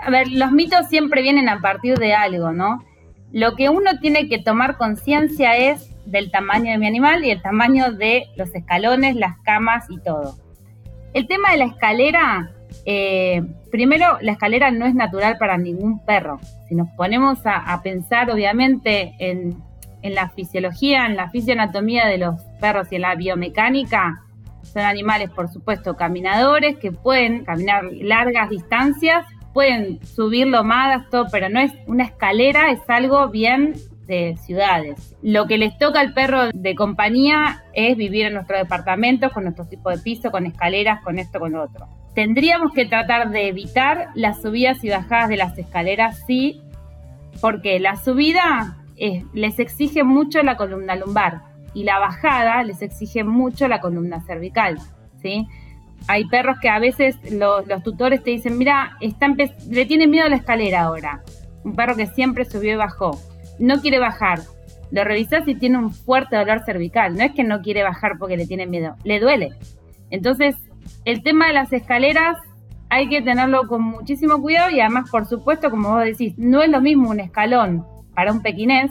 a 0.00 0.10
ver, 0.10 0.28
los 0.28 0.52
mitos 0.52 0.88
siempre 0.88 1.22
vienen 1.22 1.48
a 1.48 1.60
partir 1.60 1.98
de 1.98 2.14
algo, 2.14 2.52
¿no? 2.52 2.84
Lo 3.32 3.56
que 3.56 3.68
uno 3.68 3.98
tiene 4.00 4.28
que 4.28 4.38
tomar 4.38 4.76
conciencia 4.76 5.56
es 5.56 5.90
del 6.06 6.30
tamaño 6.30 6.70
de 6.70 6.78
mi 6.78 6.86
animal 6.86 7.24
y 7.24 7.32
el 7.32 7.42
tamaño 7.42 7.90
de 7.90 8.26
los 8.36 8.54
escalones, 8.54 9.16
las 9.16 9.36
camas 9.44 9.86
y 9.90 9.98
todo. 9.98 10.36
El 11.18 11.26
tema 11.26 11.50
de 11.50 11.56
la 11.56 11.64
escalera, 11.64 12.52
eh, 12.86 13.42
primero, 13.72 14.18
la 14.20 14.30
escalera 14.30 14.70
no 14.70 14.86
es 14.86 14.94
natural 14.94 15.36
para 15.36 15.58
ningún 15.58 15.98
perro. 16.04 16.38
Si 16.68 16.76
nos 16.76 16.88
ponemos 16.90 17.40
a, 17.44 17.82
pensar, 17.82 18.30
obviamente, 18.30 19.16
en, 19.18 19.60
la 20.00 20.28
fisiología, 20.28 21.06
en 21.06 21.16
la 21.16 21.28
fisioanatomía 21.28 22.06
de 22.06 22.18
los 22.18 22.40
perros 22.60 22.86
y 22.92 22.94
en 22.94 23.02
la 23.02 23.16
biomecánica, 23.16 24.22
son 24.62 24.82
animales, 24.82 25.28
por 25.30 25.48
supuesto, 25.48 25.96
caminadores 25.96 26.78
que 26.78 26.92
pueden 26.92 27.44
caminar 27.44 27.82
largas 27.90 28.48
distancias, 28.48 29.26
pueden 29.52 29.98
subir 30.06 30.46
lomadas, 30.46 31.10
todo, 31.10 31.26
pero 31.32 31.48
no 31.48 31.58
es 31.58 31.72
una 31.88 32.04
escalera, 32.04 32.70
es 32.70 32.78
algo 32.86 33.26
bien 33.28 33.74
de 34.08 34.36
ciudades. 34.38 35.14
Lo 35.22 35.46
que 35.46 35.58
les 35.58 35.76
toca 35.78 36.00
al 36.00 36.14
perro 36.14 36.48
de 36.52 36.74
compañía 36.74 37.62
es 37.74 37.96
vivir 37.96 38.26
en 38.26 38.34
nuestro 38.34 38.56
departamento 38.56 39.30
con 39.30 39.44
nuestro 39.44 39.66
tipo 39.66 39.90
de 39.90 39.98
piso, 39.98 40.30
con 40.30 40.46
escaleras, 40.46 41.02
con 41.02 41.18
esto, 41.18 41.38
con 41.38 41.52
lo 41.52 41.62
otro. 41.62 41.86
Tendríamos 42.14 42.72
que 42.72 42.86
tratar 42.86 43.30
de 43.30 43.48
evitar 43.48 44.08
las 44.14 44.42
subidas 44.42 44.82
y 44.82 44.88
bajadas 44.88 45.28
de 45.28 45.36
las 45.36 45.56
escaleras, 45.58 46.24
sí, 46.26 46.62
porque 47.40 47.78
la 47.78 47.96
subida 47.96 48.78
les 49.34 49.58
exige 49.60 50.02
mucho 50.02 50.42
la 50.42 50.56
columna 50.56 50.96
lumbar 50.96 51.42
y 51.74 51.84
la 51.84 52.00
bajada 52.00 52.64
les 52.64 52.82
exige 52.82 53.22
mucho 53.22 53.68
la 53.68 53.80
columna 53.80 54.20
cervical, 54.22 54.78
¿sí? 55.22 55.46
Hay 56.08 56.24
perros 56.24 56.58
que 56.60 56.68
a 56.68 56.78
veces 56.78 57.16
los, 57.30 57.64
tutores 57.84 58.24
te 58.24 58.30
dicen, 58.30 58.56
mira, 58.56 58.96
le 59.68 59.86
tiene 59.86 60.06
miedo 60.06 60.26
a 60.26 60.30
la 60.30 60.36
escalera 60.36 60.82
ahora. 60.82 61.22
Un 61.64 61.74
perro 61.74 61.94
que 61.96 62.06
siempre 62.06 62.44
subió 62.44 62.72
y 62.72 62.76
bajó 62.76 63.18
no 63.58 63.80
quiere 63.80 63.98
bajar. 63.98 64.40
Lo 64.90 65.04
revisas 65.04 65.46
y 65.46 65.54
tiene 65.54 65.78
un 65.78 65.92
fuerte 65.92 66.36
dolor 66.36 66.62
cervical. 66.64 67.14
No 67.14 67.22
es 67.22 67.32
que 67.32 67.44
no 67.44 67.60
quiere 67.60 67.82
bajar 67.82 68.18
porque 68.18 68.36
le 68.36 68.46
tiene 68.46 68.66
miedo, 68.66 68.96
le 69.04 69.20
duele. 69.20 69.52
Entonces, 70.10 70.56
el 71.04 71.22
tema 71.22 71.48
de 71.48 71.52
las 71.52 71.72
escaleras 71.72 72.38
hay 72.90 73.08
que 73.08 73.20
tenerlo 73.20 73.66
con 73.68 73.82
muchísimo 73.82 74.40
cuidado 74.40 74.70
y 74.70 74.80
además, 74.80 75.10
por 75.10 75.26
supuesto, 75.26 75.70
como 75.70 75.90
vos 75.90 76.04
decís, 76.04 76.34
no 76.38 76.62
es 76.62 76.70
lo 76.70 76.80
mismo 76.80 77.10
un 77.10 77.20
escalón 77.20 77.86
para 78.14 78.32
un 78.32 78.40
pequinés 78.40 78.90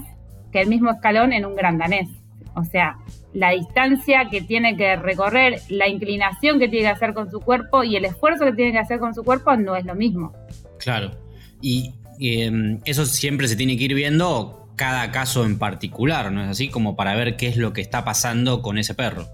que 0.51 0.61
el 0.61 0.69
mismo 0.69 0.91
escalón 0.91 1.33
en 1.33 1.45
un 1.45 1.55
grandanés. 1.55 2.07
O 2.55 2.63
sea, 2.63 2.97
la 3.33 3.51
distancia 3.51 4.29
que 4.29 4.41
tiene 4.41 4.75
que 4.77 4.95
recorrer, 4.95 5.59
la 5.69 5.87
inclinación 5.87 6.59
que 6.59 6.67
tiene 6.67 6.85
que 6.85 6.91
hacer 6.91 7.13
con 7.13 7.29
su 7.29 7.39
cuerpo 7.39 7.83
y 7.83 7.95
el 7.95 8.05
esfuerzo 8.05 8.45
que 8.45 8.53
tiene 8.53 8.71
que 8.71 8.79
hacer 8.79 8.99
con 8.99 9.13
su 9.13 9.23
cuerpo 9.23 9.55
no 9.55 9.75
es 9.75 9.85
lo 9.85 9.95
mismo. 9.95 10.33
Claro. 10.79 11.11
Y 11.61 11.93
Em, 12.19 12.79
eso 12.85 13.05
siempre 13.05 13.47
se 13.47 13.55
tiene 13.55 13.77
que 13.77 13.85
ir 13.85 13.93
viendo 13.93 14.69
cada 14.75 15.11
caso 15.11 15.45
en 15.45 15.57
particular, 15.57 16.31
¿no 16.31 16.43
es 16.43 16.49
así? 16.49 16.69
Como 16.69 16.95
para 16.95 17.15
ver 17.15 17.35
qué 17.35 17.47
es 17.47 17.57
lo 17.57 17.73
que 17.73 17.81
está 17.81 18.05
pasando 18.05 18.61
con 18.61 18.77
ese 18.77 18.93
perro. 18.93 19.25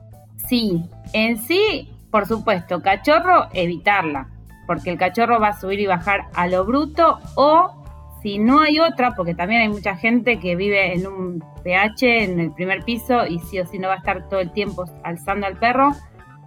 Sí, 0.48 0.84
en 1.14 1.38
sí, 1.38 1.90
por 2.12 2.26
supuesto, 2.28 2.82
cachorro, 2.82 3.48
evitarla, 3.54 4.30
porque 4.68 4.92
el 4.92 4.98
cachorro 4.98 5.40
va 5.40 5.50
a 5.50 5.60
subir 5.60 5.80
y 5.80 5.86
bajar 5.86 6.28
a 6.34 6.48
lo 6.48 6.66
bruto 6.66 7.20
o 7.36 7.84
si 8.22 8.40
no 8.40 8.62
hay 8.62 8.80
otra, 8.80 9.16
porque 9.16 9.36
también 9.36 9.62
hay 9.62 9.68
mucha 9.68 9.98
gente 9.98 10.40
que 10.40 10.56
vive 10.56 10.94
en 10.94 11.06
un 11.08 11.44
pH 11.64 12.24
en 12.24 12.40
el 12.40 12.54
primer 12.54 12.84
piso 12.84 13.28
y 13.28 13.40
sí 13.40 13.60
o 13.60 13.66
sí 13.66 13.80
no 13.80 13.90
va 13.90 13.96
a 13.96 13.98
estar 13.98 14.30
todo 14.30 14.40
el 14.40 14.52
tiempo 14.54 14.86
alzando 15.04 15.46
al 15.46 15.58
perro, 15.58 15.94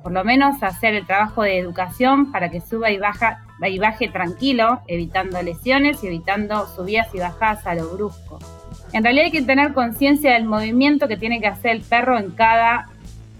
por 0.02 0.12
lo 0.12 0.24
menos 0.24 0.62
hacer 0.62 0.94
el 0.94 1.06
trabajo 1.06 1.42
de 1.42 1.58
educación 1.58 2.32
para 2.32 2.50
que 2.50 2.62
suba 2.62 2.90
y 2.90 2.98
baja 2.98 3.45
y 3.62 3.78
baje 3.78 4.08
tranquilo, 4.08 4.80
evitando 4.86 5.40
lesiones 5.42 6.02
y 6.04 6.08
evitando 6.08 6.66
subidas 6.68 7.08
y 7.14 7.18
bajadas 7.18 7.66
a 7.66 7.74
lo 7.74 7.88
brusco. 7.88 8.38
En 8.92 9.02
realidad 9.02 9.26
hay 9.26 9.32
que 9.32 9.42
tener 9.42 9.72
conciencia 9.72 10.34
del 10.34 10.44
movimiento 10.44 11.08
que 11.08 11.16
tiene 11.16 11.40
que 11.40 11.46
hacer 11.46 11.72
el 11.72 11.80
perro 11.82 12.18
en 12.18 12.30
cada, 12.30 12.88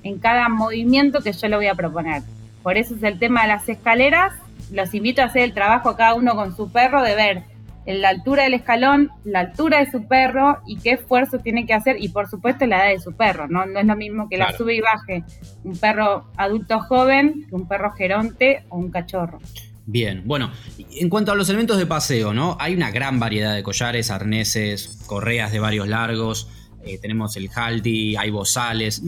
en 0.02 0.18
cada 0.18 0.48
movimiento 0.48 1.20
que 1.20 1.32
yo 1.32 1.48
le 1.48 1.56
voy 1.56 1.66
a 1.66 1.74
proponer. 1.74 2.22
Por 2.62 2.76
eso 2.76 2.94
es 2.94 3.02
el 3.02 3.18
tema 3.18 3.42
de 3.42 3.48
las 3.48 3.68
escaleras. 3.68 4.32
Los 4.72 4.94
invito 4.94 5.22
a 5.22 5.26
hacer 5.26 5.42
el 5.42 5.52
trabajo 5.52 5.96
cada 5.96 6.14
uno 6.14 6.34
con 6.34 6.56
su 6.56 6.72
perro 6.72 7.02
de 7.02 7.14
ver 7.14 7.42
la 7.86 8.08
altura 8.08 8.42
del 8.44 8.54
escalón, 8.54 9.10
la 9.24 9.40
altura 9.40 9.78
de 9.78 9.90
su 9.90 10.08
perro 10.08 10.58
y 10.66 10.78
qué 10.78 10.92
esfuerzo 10.92 11.38
tiene 11.38 11.66
que 11.66 11.74
hacer 11.74 11.96
y 12.00 12.08
por 12.08 12.28
supuesto 12.28 12.66
la 12.66 12.84
edad 12.84 12.94
de 12.96 13.00
su 13.00 13.12
perro, 13.12 13.46
¿no? 13.46 13.64
No 13.64 13.78
es 13.78 13.86
lo 13.86 13.94
mismo 13.94 14.28
que 14.28 14.36
la 14.36 14.52
sube 14.52 14.74
y 14.74 14.80
baje 14.80 15.22
un 15.62 15.76
perro 15.76 16.26
adulto 16.36 16.80
joven 16.80 17.46
que 17.48 17.54
un 17.54 17.68
perro 17.68 17.92
geronte 17.92 18.64
o 18.70 18.78
un 18.78 18.90
cachorro. 18.90 19.38
Bien, 19.88 20.22
bueno, 20.24 20.50
en 20.78 21.08
cuanto 21.08 21.30
a 21.30 21.36
los 21.36 21.48
elementos 21.48 21.78
de 21.78 21.86
paseo, 21.86 22.34
¿no? 22.34 22.56
Hay 22.58 22.74
una 22.74 22.90
gran 22.90 23.20
variedad 23.20 23.54
de 23.54 23.62
collares, 23.62 24.10
arneses, 24.10 24.98
correas 25.06 25.52
de 25.52 25.60
varios 25.60 25.86
largos, 25.86 26.48
eh, 26.84 26.98
tenemos 26.98 27.36
el 27.36 27.48
haldi, 27.54 28.16
hay 28.16 28.30
bozales. 28.30 29.02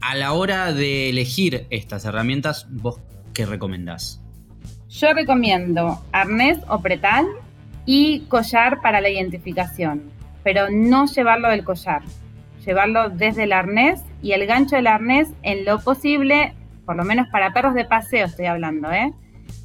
A 0.00 0.14
la 0.14 0.32
hora 0.32 0.72
de 0.72 1.10
elegir 1.10 1.66
estas 1.70 2.04
herramientas, 2.04 2.68
¿vos 2.70 3.00
qué 3.34 3.46
recomendás? 3.46 4.20
Yo 4.88 5.12
recomiendo 5.12 6.04
arnés 6.12 6.58
o 6.68 6.80
pretal 6.80 7.26
y 7.84 8.20
collar 8.28 8.80
para 8.80 9.00
la 9.00 9.08
identificación, 9.08 10.02
pero 10.44 10.68
no 10.70 11.06
llevarlo 11.06 11.48
del 11.48 11.64
collar, 11.64 12.02
llevarlo 12.64 13.08
desde 13.08 13.44
el 13.44 13.52
arnés 13.52 14.00
y 14.22 14.32
el 14.32 14.46
gancho 14.46 14.76
del 14.76 14.86
arnés 14.86 15.28
en 15.42 15.64
lo 15.64 15.80
posible, 15.80 16.54
por 16.84 16.94
lo 16.94 17.04
menos 17.04 17.26
para 17.28 17.52
perros 17.52 17.74
de 17.74 17.84
paseo 17.84 18.26
estoy 18.26 18.46
hablando, 18.46 18.92
¿eh? 18.92 19.12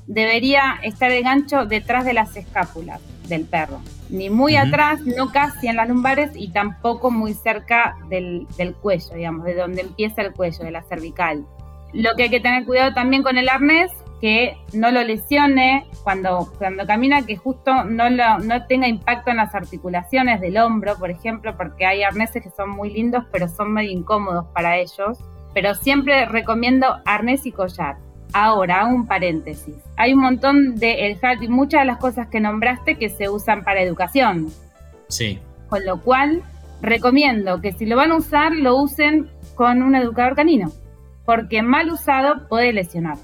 Debería 0.07 0.79
estar 0.83 1.11
el 1.11 1.23
gancho 1.23 1.65
detrás 1.65 2.05
de 2.05 2.13
las 2.13 2.35
escápulas 2.35 3.01
del 3.27 3.45
perro, 3.45 3.81
ni 4.09 4.29
muy 4.29 4.55
atrás, 4.55 5.01
no 5.01 5.31
casi 5.31 5.67
en 5.67 5.75
las 5.75 5.89
lumbares 5.89 6.31
y 6.33 6.49
tampoco 6.49 7.11
muy 7.11 7.33
cerca 7.33 7.95
del, 8.09 8.47
del 8.57 8.73
cuello, 8.73 9.13
digamos, 9.13 9.45
de 9.45 9.55
donde 9.55 9.81
empieza 9.81 10.21
el 10.21 10.33
cuello, 10.33 10.63
de 10.63 10.71
la 10.71 10.81
cervical. 10.83 11.45
Lo 11.93 12.15
que 12.15 12.23
hay 12.23 12.29
que 12.29 12.39
tener 12.39 12.65
cuidado 12.65 12.93
también 12.93 13.21
con 13.23 13.37
el 13.37 13.49
arnés 13.49 13.91
que 14.21 14.57
no 14.73 14.91
lo 14.91 15.03
lesione 15.03 15.85
cuando, 16.03 16.51
cuando 16.57 16.87
camina, 16.87 17.25
que 17.25 17.35
justo 17.35 17.83
no, 17.83 18.09
lo, 18.09 18.39
no 18.39 18.65
tenga 18.65 18.87
impacto 18.87 19.29
en 19.29 19.37
las 19.37 19.53
articulaciones 19.53 20.41
del 20.41 20.57
hombro, 20.57 20.97
por 20.97 21.11
ejemplo, 21.11 21.55
porque 21.55 21.85
hay 21.85 22.03
arneses 22.03 22.43
que 22.43 22.49
son 22.49 22.71
muy 22.71 22.91
lindos, 22.91 23.25
pero 23.31 23.47
son 23.47 23.73
medio 23.73 23.91
incómodos 23.91 24.45
para 24.53 24.77
ellos. 24.77 25.19
Pero 25.53 25.75
siempre 25.75 26.25
recomiendo 26.25 26.97
arnés 27.05 27.45
y 27.45 27.51
collar. 27.51 27.97
Ahora, 28.33 28.85
un 28.85 29.07
paréntesis. 29.07 29.75
Hay 29.95 30.13
un 30.13 30.21
montón 30.21 30.75
de 30.75 31.07
el 31.07 31.17
y 31.41 31.47
muchas 31.47 31.81
de 31.81 31.85
las 31.85 31.97
cosas 31.97 32.27
que 32.27 32.39
nombraste 32.39 32.95
que 32.95 33.09
se 33.09 33.29
usan 33.29 33.63
para 33.63 33.81
educación. 33.81 34.47
Sí. 35.07 35.39
Con 35.69 35.85
lo 35.85 36.01
cual, 36.01 36.43
recomiendo 36.81 37.61
que 37.61 37.71
si 37.71 37.85
lo 37.85 37.95
van 37.95 38.11
a 38.11 38.17
usar, 38.17 38.53
lo 38.53 38.75
usen 38.75 39.29
con 39.55 39.81
un 39.81 39.95
educador 39.95 40.35
canino, 40.35 40.71
porque 41.25 41.61
mal 41.61 41.89
usado 41.89 42.47
puede 42.47 42.73
lesionar. 42.73 43.17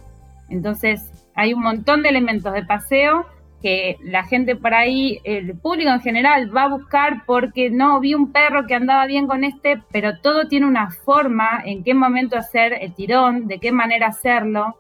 Entonces, 0.50 1.12
hay 1.36 1.54
un 1.54 1.62
montón 1.62 2.02
de 2.04 2.10
elementos 2.10 2.54
de 2.54 2.66
paseo 2.66 3.26
que 3.64 3.98
la 4.02 4.26
gente 4.26 4.58
por 4.58 4.74
ahí, 4.74 5.22
el 5.24 5.58
público 5.58 5.90
en 5.90 6.02
general, 6.02 6.56
va 6.56 6.64
a 6.64 6.68
buscar 6.68 7.24
porque 7.26 7.70
no, 7.70 8.02
vi 8.02 8.14
un 8.14 8.34
perro 8.34 8.68
que 8.68 8.76
andaba 8.76 9.06
bien 9.06 9.26
con 9.26 9.46
este, 9.46 9.82
pero 9.90 10.20
todo 10.20 10.50
tiene 10.50 10.68
una 10.68 10.92
forma, 10.92 11.62
en 11.64 11.82
qué 11.82 11.94
momento 11.94 12.38
hacer 12.38 12.74
el 12.74 12.94
tirón, 12.94 13.48
de 13.48 13.60
qué 13.60 13.72
manera 13.72 14.08
hacerlo, 14.08 14.76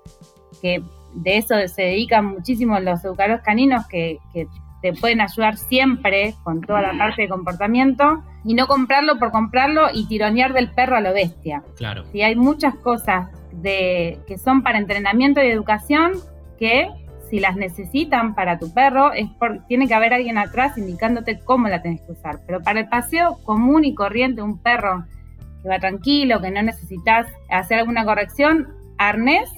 que 0.61 0.83
de 1.13 1.37
eso 1.37 1.55
se 1.67 1.83
dedican 1.83 2.25
muchísimo 2.25 2.77
los 2.81 3.05
educadores 3.05 3.41
caninos 3.41 3.87
que, 3.87 4.19
que 4.33 4.47
te 4.81 4.91
pueden 4.91 5.21
ayudar 5.21 5.55
siempre 5.55 6.35
con 6.43 6.59
toda 6.59 6.81
la 6.81 6.97
parte 6.97 7.21
de 7.21 7.29
comportamiento 7.29 8.21
y 8.43 8.53
no 8.53 8.67
comprarlo 8.67 9.17
por 9.17 9.31
comprarlo 9.31 9.87
y 9.93 10.07
tironear 10.09 10.51
del 10.51 10.71
perro 10.71 10.97
a 10.97 10.99
lo 10.99 11.13
bestia. 11.13 11.63
Claro. 11.77 12.03
Si 12.11 12.21
hay 12.21 12.35
muchas 12.35 12.75
cosas 12.75 13.29
de, 13.53 14.19
que 14.27 14.37
son 14.37 14.61
para 14.61 14.77
entrenamiento 14.77 15.41
y 15.41 15.47
educación 15.47 16.11
que 16.59 16.89
si 17.33 17.39
las 17.39 17.55
necesitan 17.55 18.35
para 18.35 18.59
tu 18.59 18.71
perro, 18.71 19.11
es 19.11 19.27
por, 19.27 19.65
tiene 19.65 19.87
que 19.87 19.95
haber 19.95 20.13
alguien 20.13 20.37
atrás 20.37 20.77
indicándote 20.77 21.39
cómo 21.39 21.67
la 21.67 21.81
tenés 21.81 22.01
que 22.01 22.11
usar. 22.11 22.41
Pero 22.45 22.61
para 22.61 22.81
el 22.81 22.89
paseo 22.89 23.39
común 23.43 23.85
y 23.85 23.95
corriente, 23.95 24.43
un 24.43 24.59
perro 24.59 25.03
que 25.63 25.67
va 25.67 25.79
tranquilo, 25.79 26.39
que 26.41 26.51
no 26.51 26.61
necesitas 26.61 27.25
hacer 27.49 27.79
alguna 27.79 28.05
corrección, 28.05 28.67
arnés 28.99 29.49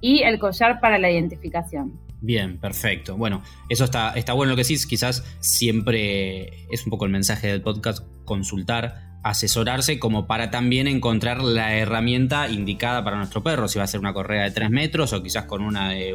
y 0.00 0.22
el 0.22 0.38
collar 0.38 0.80
para 0.80 0.96
la 0.96 1.10
identificación. 1.10 2.00
Bien, 2.22 2.58
perfecto. 2.58 3.18
Bueno, 3.18 3.42
eso 3.68 3.84
está, 3.84 4.14
está 4.14 4.32
bueno 4.32 4.52
lo 4.52 4.56
que 4.56 4.62
decís. 4.62 4.86
Quizás 4.86 5.22
siempre 5.40 6.64
es 6.70 6.86
un 6.86 6.90
poco 6.90 7.04
el 7.04 7.12
mensaje 7.12 7.48
del 7.48 7.60
podcast, 7.60 8.02
consultar, 8.24 9.18
asesorarse 9.22 9.98
como 9.98 10.26
para 10.26 10.50
también 10.50 10.88
encontrar 10.88 11.42
la 11.42 11.74
herramienta 11.74 12.48
indicada 12.48 13.04
para 13.04 13.18
nuestro 13.18 13.42
perro. 13.42 13.68
Si 13.68 13.78
va 13.78 13.84
a 13.84 13.88
ser 13.88 14.00
una 14.00 14.14
correa 14.14 14.44
de 14.44 14.52
3 14.52 14.70
metros 14.70 15.12
o 15.12 15.22
quizás 15.22 15.44
con 15.44 15.60
una 15.60 15.90
de 15.90 16.14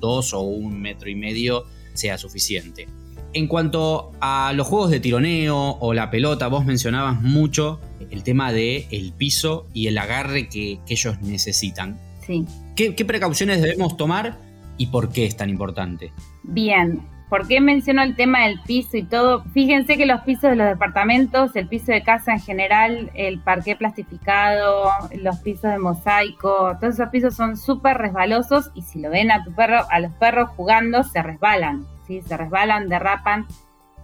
2 0.00 0.34
o 0.34 0.40
un 0.40 0.80
metro 0.80 1.08
y 1.08 1.14
medio 1.14 1.64
sea 1.94 2.18
suficiente. 2.18 2.88
En 3.32 3.48
cuanto 3.48 4.12
a 4.20 4.52
los 4.54 4.66
juegos 4.66 4.90
de 4.90 5.00
tironeo 5.00 5.76
o 5.80 5.92
la 5.92 6.10
pelota, 6.10 6.48
vos 6.48 6.64
mencionabas 6.64 7.20
mucho 7.20 7.80
el 8.10 8.22
tema 8.22 8.52
del 8.52 8.86
el 8.90 9.12
piso 9.12 9.66
y 9.74 9.88
el 9.88 9.98
agarre 9.98 10.48
que, 10.48 10.78
ellos 10.88 11.20
necesitan. 11.20 11.98
Sí. 12.26 12.44
¿Qué 12.74 13.04
precauciones 13.04 13.60
debemos 13.60 13.96
tomar 13.96 14.38
y 14.78 14.86
por 14.86 15.10
qué 15.10 15.26
es 15.26 15.36
tan 15.36 15.50
importante? 15.50 16.12
Bien, 16.42 17.00
¿por 17.28 17.46
qué 17.48 17.60
menciono 17.60 18.02
el 18.02 18.14
tema 18.14 18.44
del 18.44 18.60
piso 18.60 18.96
y 18.96 19.02
todo? 19.02 19.44
Fíjense 19.52 19.96
que 19.96 20.06
los 20.06 20.20
pisos 20.22 20.50
de 20.50 20.56
los 20.56 20.68
departamentos, 20.68 21.56
el 21.56 21.68
piso 21.68 21.92
de 21.92 22.02
casa 22.02 22.32
en 22.32 22.40
general, 22.40 23.10
el 23.14 23.40
parqué 23.40 23.76
plastificado, 23.76 24.90
los 25.16 25.38
pisos 25.40 25.70
de 25.70 25.78
mosaico, 25.78 26.76
todos 26.80 26.94
esos 26.94 27.08
pisos 27.08 27.34
son 27.34 27.56
súper 27.56 27.98
resbalosos 27.98 28.70
y 28.74 28.82
si 28.82 29.00
lo 29.00 29.10
ven 29.10 29.30
a 29.30 29.44
tu 29.44 29.52
perro, 29.52 29.80
a 29.90 30.00
los 30.00 30.12
perros 30.12 30.50
jugando, 30.56 31.02
se 31.02 31.22
resbalan, 31.22 31.86
¿sí? 32.06 32.22
Se 32.22 32.36
resbalan, 32.36 32.88
derrapan. 32.88 33.46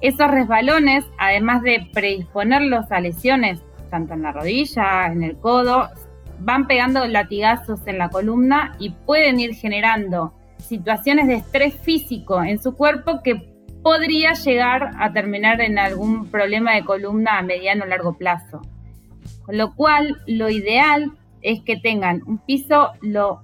Esos 0.00 0.30
resbalones, 0.30 1.04
además 1.18 1.62
de 1.62 1.88
predisponerlos 1.92 2.90
a 2.90 3.00
lesiones, 3.00 3.60
tanto 3.90 4.14
en 4.14 4.22
la 4.22 4.32
rodilla, 4.32 5.06
en 5.06 5.22
el 5.22 5.38
codo, 5.38 5.88
van 6.40 6.66
pegando 6.66 7.06
latigazos 7.06 7.86
en 7.86 7.98
la 7.98 8.08
columna 8.08 8.74
y 8.80 8.90
pueden 8.90 9.38
ir 9.38 9.54
generando 9.54 10.34
situaciones 10.62 11.26
de 11.26 11.34
estrés 11.34 11.74
físico 11.74 12.42
en 12.42 12.62
su 12.62 12.74
cuerpo 12.76 13.22
que 13.22 13.52
podría 13.82 14.32
llegar 14.34 14.90
a 14.98 15.12
terminar 15.12 15.60
en 15.60 15.78
algún 15.78 16.28
problema 16.28 16.74
de 16.74 16.84
columna 16.84 17.38
a 17.38 17.42
mediano 17.42 17.84
o 17.84 17.88
largo 17.88 18.14
plazo. 18.14 18.62
Con 19.44 19.58
lo 19.58 19.74
cual, 19.74 20.22
lo 20.26 20.48
ideal 20.48 21.12
es 21.42 21.62
que 21.62 21.76
tengan 21.76 22.22
un 22.26 22.38
piso 22.38 22.92
lo 23.00 23.42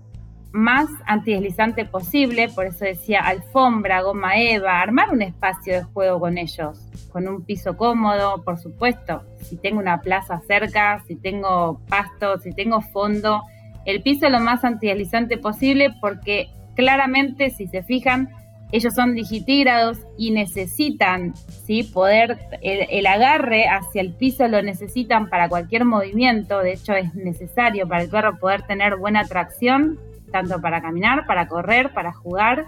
más 0.52 0.88
antideslizante 1.06 1.84
posible, 1.84 2.48
por 2.48 2.66
eso 2.66 2.84
decía 2.84 3.20
alfombra, 3.20 4.00
goma 4.02 4.38
eva, 4.38 4.80
armar 4.80 5.10
un 5.10 5.22
espacio 5.22 5.74
de 5.74 5.82
juego 5.82 6.20
con 6.20 6.38
ellos, 6.38 6.80
con 7.12 7.28
un 7.28 7.44
piso 7.44 7.76
cómodo, 7.76 8.42
por 8.44 8.58
supuesto, 8.58 9.22
si 9.40 9.56
tengo 9.56 9.78
una 9.78 10.00
plaza 10.00 10.40
cerca, 10.46 11.02
si 11.06 11.16
tengo 11.16 11.80
pasto, 11.88 12.38
si 12.38 12.52
tengo 12.52 12.80
fondo, 12.80 13.42
el 13.84 14.02
piso 14.02 14.28
lo 14.30 14.40
más 14.40 14.64
antideslizante 14.64 15.36
posible 15.36 15.94
porque 16.00 16.48
claramente, 16.78 17.50
si 17.50 17.66
se 17.66 17.82
fijan, 17.82 18.28
ellos 18.70 18.94
son 18.94 19.12
digitígrados 19.12 19.98
y 20.16 20.30
necesitan 20.30 21.34
¿sí? 21.66 21.82
poder, 21.82 22.38
el, 22.62 23.04
agarre 23.04 23.66
hacia 23.66 24.00
el 24.00 24.12
piso 24.12 24.46
lo 24.46 24.62
necesitan 24.62 25.28
para 25.28 25.48
cualquier 25.48 25.84
movimiento, 25.84 26.60
de 26.60 26.74
hecho 26.74 26.92
es 26.92 27.12
necesario 27.16 27.88
para 27.88 28.04
el 28.04 28.10
perro 28.10 28.38
poder 28.38 28.62
tener 28.62 28.94
buena 28.94 29.24
tracción, 29.24 29.98
tanto 30.30 30.60
para 30.60 30.80
caminar, 30.80 31.26
para 31.26 31.48
correr, 31.48 31.92
para 31.92 32.12
jugar. 32.12 32.66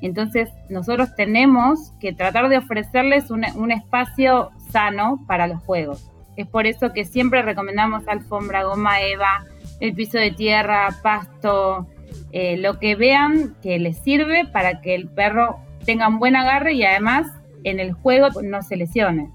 Entonces 0.00 0.48
nosotros 0.70 1.14
tenemos 1.14 1.92
que 2.00 2.14
tratar 2.14 2.48
de 2.48 2.56
ofrecerles 2.56 3.30
un, 3.30 3.44
un 3.56 3.72
espacio 3.72 4.52
sano 4.70 5.22
para 5.26 5.46
los 5.46 5.62
juegos. 5.64 6.10
Es 6.34 6.46
por 6.46 6.66
eso 6.66 6.94
que 6.94 7.04
siempre 7.04 7.42
recomendamos 7.42 8.08
alfombra, 8.08 8.62
goma 8.62 9.02
eva, 9.02 9.44
el 9.80 9.92
piso 9.94 10.16
de 10.16 10.30
tierra, 10.30 10.88
pasto, 11.02 11.86
eh, 12.32 12.56
lo 12.56 12.78
que 12.78 12.94
vean 12.94 13.56
que 13.62 13.78
les 13.78 13.98
sirve 13.98 14.46
para 14.46 14.80
que 14.80 14.94
el 14.94 15.08
perro 15.08 15.58
tenga 15.84 16.08
un 16.08 16.18
buen 16.18 16.36
agarre 16.36 16.74
y 16.74 16.84
además 16.84 17.26
en 17.64 17.80
el 17.80 17.92
juego 17.92 18.28
no 18.42 18.62
se 18.62 18.76
lesione. 18.76 19.30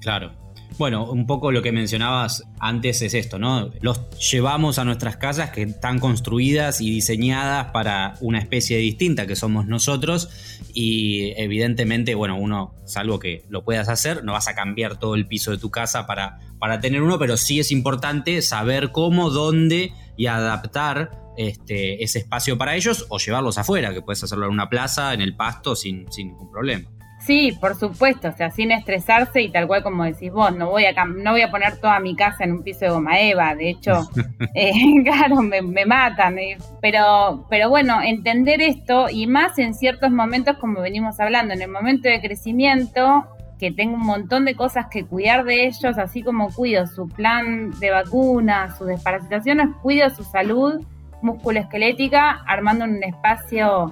Claro. 0.00 0.32
Bueno, 0.76 1.08
un 1.08 1.24
poco 1.26 1.52
lo 1.52 1.62
que 1.62 1.70
mencionabas 1.70 2.42
antes 2.58 3.00
es 3.02 3.14
esto, 3.14 3.38
¿no? 3.38 3.70
Los 3.80 4.10
llevamos 4.18 4.80
a 4.80 4.84
nuestras 4.84 5.16
casas 5.16 5.50
que 5.50 5.62
están 5.62 6.00
construidas 6.00 6.80
y 6.80 6.90
diseñadas 6.90 7.66
para 7.66 8.14
una 8.20 8.40
especie 8.40 8.78
distinta 8.78 9.28
que 9.28 9.36
somos 9.36 9.66
nosotros 9.66 10.30
y 10.74 11.32
evidentemente, 11.36 12.16
bueno, 12.16 12.36
uno, 12.36 12.74
salvo 12.86 13.20
que 13.20 13.44
lo 13.48 13.62
puedas 13.62 13.88
hacer, 13.88 14.24
no 14.24 14.32
vas 14.32 14.48
a 14.48 14.56
cambiar 14.56 14.98
todo 14.98 15.14
el 15.14 15.28
piso 15.28 15.52
de 15.52 15.58
tu 15.58 15.70
casa 15.70 16.08
para, 16.08 16.40
para 16.58 16.80
tener 16.80 17.02
uno, 17.02 17.20
pero 17.20 17.36
sí 17.36 17.60
es 17.60 17.70
importante 17.70 18.42
saber 18.42 18.90
cómo, 18.90 19.30
dónde 19.30 19.92
y 20.16 20.26
adaptar 20.26 21.23
este, 21.36 22.02
ese 22.02 22.20
espacio 22.20 22.56
para 22.58 22.74
ellos 22.74 23.06
o 23.08 23.18
llevarlos 23.18 23.58
afuera, 23.58 23.92
que 23.92 24.02
puedes 24.02 24.22
hacerlo 24.22 24.46
en 24.46 24.52
una 24.52 24.68
plaza, 24.68 25.14
en 25.14 25.20
el 25.20 25.36
pasto, 25.36 25.76
sin, 25.76 26.10
sin 26.12 26.28
ningún 26.28 26.50
problema. 26.50 26.88
Sí, 27.24 27.56
por 27.58 27.74
supuesto, 27.74 28.28
o 28.28 28.32
sea, 28.32 28.50
sin 28.50 28.70
estresarse 28.70 29.40
y 29.40 29.48
tal 29.50 29.66
cual 29.66 29.82
como 29.82 30.04
decís 30.04 30.30
vos, 30.30 30.54
no 30.54 30.68
voy 30.68 30.84
a 30.84 30.92
no 31.06 31.30
voy 31.30 31.40
a 31.40 31.50
poner 31.50 31.78
toda 31.78 31.98
mi 31.98 32.14
casa 32.14 32.44
en 32.44 32.52
un 32.52 32.62
piso 32.62 32.80
de 32.80 32.90
goma 32.90 33.18
eva, 33.18 33.54
de 33.54 33.70
hecho, 33.70 34.10
eh, 34.54 34.72
claro, 35.04 35.36
me, 35.36 35.86
matan, 35.86 36.38
eh, 36.38 36.58
pero, 36.82 37.46
pero 37.48 37.70
bueno, 37.70 38.02
entender 38.02 38.60
esto 38.60 39.06
y 39.10 39.26
más 39.26 39.58
en 39.58 39.72
ciertos 39.72 40.10
momentos 40.10 40.58
como 40.58 40.82
venimos 40.82 41.18
hablando, 41.18 41.54
en 41.54 41.62
el 41.62 41.70
momento 41.70 42.10
de 42.10 42.20
crecimiento, 42.20 43.24
que 43.58 43.72
tengo 43.72 43.94
un 43.94 44.04
montón 44.04 44.44
de 44.44 44.54
cosas 44.54 44.88
que 44.90 45.06
cuidar 45.06 45.44
de 45.44 45.66
ellos, 45.66 45.96
así 45.96 46.22
como 46.22 46.52
cuido 46.52 46.86
su 46.86 47.08
plan 47.08 47.70
de 47.80 47.90
vacuna, 47.90 48.76
sus 48.76 48.88
desparasitaciones, 48.88 49.68
cuido 49.80 50.10
su 50.10 50.24
salud 50.24 50.84
musculoesquelética, 51.24 52.44
armando 52.46 52.84
un 52.84 53.02
espacio 53.02 53.90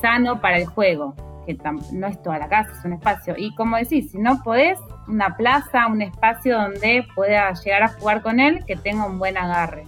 sano 0.00 0.40
para 0.40 0.58
el 0.58 0.66
juego 0.66 1.14
que 1.46 1.56
no 1.92 2.08
es 2.08 2.20
toda 2.22 2.38
la 2.38 2.48
casa, 2.48 2.72
es 2.76 2.84
un 2.84 2.94
espacio. 2.94 3.34
Y 3.38 3.54
como 3.54 3.76
decís, 3.76 4.10
si 4.10 4.18
no 4.18 4.42
podés, 4.42 4.78
una 5.06 5.36
plaza, 5.36 5.86
un 5.86 6.02
espacio 6.02 6.56
donde 6.56 7.06
pueda 7.14 7.52
llegar 7.54 7.84
a 7.84 7.88
jugar 7.88 8.20
con 8.20 8.40
él, 8.40 8.64
que 8.66 8.76
tenga 8.76 9.06
un 9.06 9.18
buen 9.18 9.38
agarre. 9.38 9.84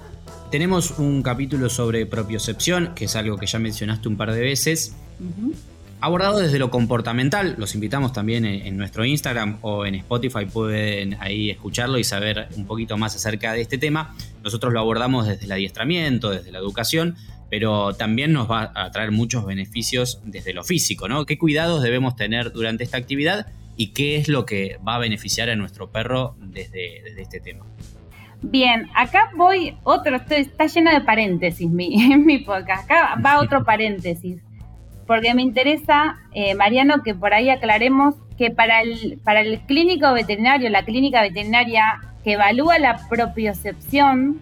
Tenemos 0.50 0.98
un 0.98 1.22
capítulo 1.22 1.68
sobre 1.68 2.06
propiocepción, 2.06 2.94
que 2.94 3.06
es 3.06 3.16
algo 3.16 3.36
que 3.36 3.46
ya 3.46 3.58
mencionaste 3.58 4.08
un 4.08 4.16
par 4.16 4.32
de 4.32 4.40
veces. 4.40 4.96
Abordado 6.00 6.38
desde 6.38 6.60
lo 6.60 6.70
comportamental, 6.70 7.56
los 7.58 7.74
invitamos 7.74 8.12
también 8.12 8.44
en, 8.44 8.76
nuestro 8.76 9.04
Instagram 9.04 9.58
o 9.62 9.84
en 9.84 9.96
Spotify, 9.96 10.46
pueden 10.46 11.16
ahí 11.20 11.50
escucharlo 11.50 11.98
y 11.98 12.04
saber 12.04 12.48
un 12.56 12.66
poquito 12.66 12.96
más 12.96 13.16
acerca 13.16 13.52
de 13.52 13.62
este 13.62 13.78
tema. 13.78 14.14
Nosotros 14.48 14.72
lo 14.72 14.80
abordamos 14.80 15.26
desde 15.26 15.44
el 15.44 15.52
adiestramiento, 15.52 16.30
desde 16.30 16.50
la 16.50 16.58
educación, 16.58 17.16
pero 17.50 17.92
también 17.92 18.32
nos 18.32 18.50
va 18.50 18.72
a 18.74 18.90
traer 18.90 19.10
muchos 19.10 19.44
beneficios 19.44 20.22
desde 20.24 20.54
lo 20.54 20.64
físico, 20.64 21.06
¿no? 21.06 21.26
¿Qué 21.26 21.36
cuidados 21.36 21.82
debemos 21.82 22.16
tener 22.16 22.50
durante 22.50 22.82
esta 22.82 22.96
actividad 22.96 23.48
y 23.76 23.88
qué 23.88 24.16
es 24.16 24.26
lo 24.26 24.46
que 24.46 24.78
va 24.88 24.94
a 24.94 24.98
beneficiar 25.00 25.50
a 25.50 25.56
nuestro 25.56 25.90
perro 25.90 26.34
desde, 26.40 27.20
este 27.20 27.40
tema? 27.40 27.66
Bien, 28.40 28.86
acá 28.94 29.32
voy 29.36 29.76
otro, 29.84 30.16
está 30.16 30.64
lleno 30.64 30.90
de 30.90 31.02
paréntesis 31.02 31.68
mi, 31.68 32.16
mi 32.16 32.38
podcast, 32.38 32.84
acá 32.84 33.20
va 33.22 33.38
otro 33.38 33.64
paréntesis, 33.66 34.40
porque 35.06 35.34
me 35.34 35.42
interesa, 35.42 36.16
eh, 36.32 36.54
Mariano, 36.54 37.02
que 37.02 37.14
por 37.14 37.34
ahí 37.34 37.50
aclaremos 37.50 38.14
que 38.38 38.50
para 38.50 38.80
el, 38.80 39.20
para 39.22 39.42
el 39.42 39.60
clínico 39.66 40.10
veterinario, 40.14 40.70
la 40.70 40.86
clínica 40.86 41.20
veterinaria 41.20 42.00
evalúa 42.32 42.78
la 42.78 43.08
propiocepción 43.08 44.40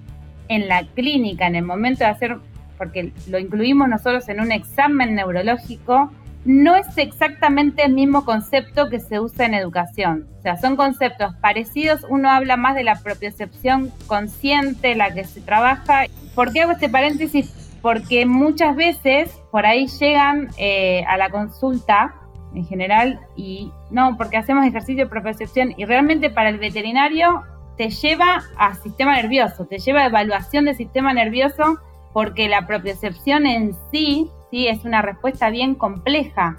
en 0.49 0.69
la 0.69 0.85
clínica 0.95 1.47
en 1.47 1.57
el 1.57 1.65
momento 1.65 2.05
de 2.05 2.11
hacer 2.11 2.39
porque 2.77 3.13
lo 3.29 3.39
incluimos 3.39 3.89
nosotros 3.89 4.29
en 4.29 4.41
un 4.41 4.53
examen 4.53 5.15
neurológico, 5.15 6.11
no 6.45 6.77
es 6.77 6.97
exactamente 6.97 7.85
el 7.85 7.93
mismo 7.93 8.25
concepto 8.25 8.89
que 8.89 9.01
se 9.01 9.19
usa 9.19 9.47
en 9.47 9.55
educación. 9.55 10.29
O 10.39 10.43
sea, 10.43 10.57
son 10.57 10.77
conceptos 10.77 11.35
parecidos. 11.41 12.07
Uno 12.09 12.31
habla 12.31 12.57
más 12.57 12.77
de 12.77 12.85
la 12.85 13.01
propiocepción 13.03 13.91
consciente, 14.07 14.95
la 14.95 15.13
que 15.13 15.25
se 15.25 15.41
trabaja. 15.41 16.05
¿Por 16.37 16.53
qué 16.53 16.63
hago 16.63 16.73
este 16.73 16.89
paréntesis? 16.89 17.79
Porque 17.83 18.27
muchas 18.27 18.77
veces 18.77 19.31
por 19.51 19.67
ahí 19.67 19.89
llegan 19.89 20.49
eh, 20.57 21.05
a 21.09 21.17
la 21.17 21.31
consulta 21.31 22.15
en 22.55 22.65
general 22.65 23.21
y 23.37 23.73
no, 23.91 24.17
porque 24.17 24.37
hacemos 24.37 24.65
ejercicio 24.65 25.05
de 25.05 25.11
propiocepción 25.11 25.75
y 25.77 25.85
realmente 25.85 26.31
para 26.31 26.49
el 26.49 26.59
veterinario 26.59 27.43
te 27.77 27.91
lleva 27.91 28.43
a 28.57 28.75
sistema 28.75 29.17
nervioso, 29.17 29.67
te 29.67 29.79
lleva 29.79 30.03
a 30.03 30.07
evaluación 30.07 30.65
del 30.65 30.77
sistema 30.77 31.13
nervioso 31.13 31.79
porque 32.13 32.49
la 32.49 32.67
propiocepción 32.67 33.47
en 33.47 33.75
sí, 33.93 34.31
sí 34.51 34.69
es 34.69 34.85
una 34.85 35.03
respuesta 35.03 35.51
bien 35.51 35.75
compleja. 35.75 36.57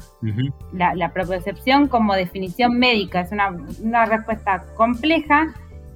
la, 0.71 1.11
propiocepción 1.13 1.87
como 1.87 2.13
definición 2.13 2.77
médica 2.77 3.21
es 3.21 3.31
una, 3.31 3.55
una 3.81 4.05
respuesta 4.05 4.65
compleja 4.75 5.53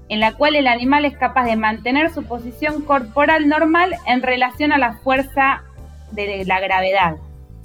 en 0.09 0.19
la 0.19 0.33
cual 0.33 0.55
el 0.55 0.67
animal 0.67 1.05
es 1.05 1.15
capaz 1.15 1.45
de 1.45 1.55
mantener 1.55 2.11
su 2.11 2.23
posición 2.23 2.81
corporal 2.81 3.47
normal 3.47 3.93
en 4.07 4.21
relación 4.21 4.73
a 4.73 4.77
la 4.77 4.93
fuerza 4.93 5.63
de 6.11 6.43
la 6.45 6.59
gravedad. 6.59 7.15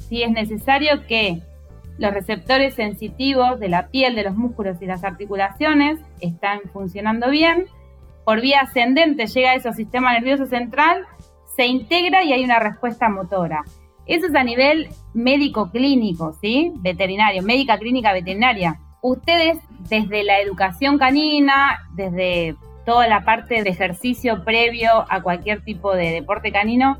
Sí, 0.09 0.23
es 0.23 0.31
necesario 0.31 1.07
que 1.07 1.42
los 1.98 2.12
receptores 2.12 2.74
sensitivos 2.74 3.59
de 3.59 3.68
la 3.68 3.88
piel, 3.88 4.14
de 4.14 4.24
los 4.24 4.37
músculos 4.37 4.80
y 4.82 4.87
las 4.87 5.04
articulaciones 5.04 5.98
están 6.20 6.61
funcionando 6.72 7.30
bien. 7.30 7.66
Por 8.24 8.40
vía 8.40 8.61
ascendente 8.61 9.26
llega 9.26 9.50
a 9.50 9.54
ese 9.54 9.72
sistema 9.72 10.12
nervioso 10.12 10.46
central 10.46 11.06
se 11.56 11.66
integra 11.66 12.22
y 12.22 12.32
hay 12.32 12.44
una 12.44 12.61
respuesta 12.61 13.09
motora. 13.09 13.64
Eso 14.06 14.26
es 14.26 14.35
a 14.35 14.44
nivel 14.44 14.88
médico-clínico, 15.14 16.35
¿sí? 16.40 16.72
Veterinario, 16.76 17.42
médica 17.42 17.78
clínica 17.78 18.12
veterinaria. 18.12 18.78
Ustedes, 19.02 19.59
desde 19.88 20.22
la 20.22 20.38
educación 20.40 20.98
canina, 20.98 21.78
desde 21.94 22.56
toda 22.85 23.09
la 23.09 23.24
parte 23.24 23.64
de 23.64 23.70
ejercicio 23.70 24.44
previo 24.44 25.06
a 25.09 25.22
cualquier 25.22 25.64
tipo 25.64 25.94
de 25.96 26.11
deporte 26.11 26.52
canino, 26.52 26.98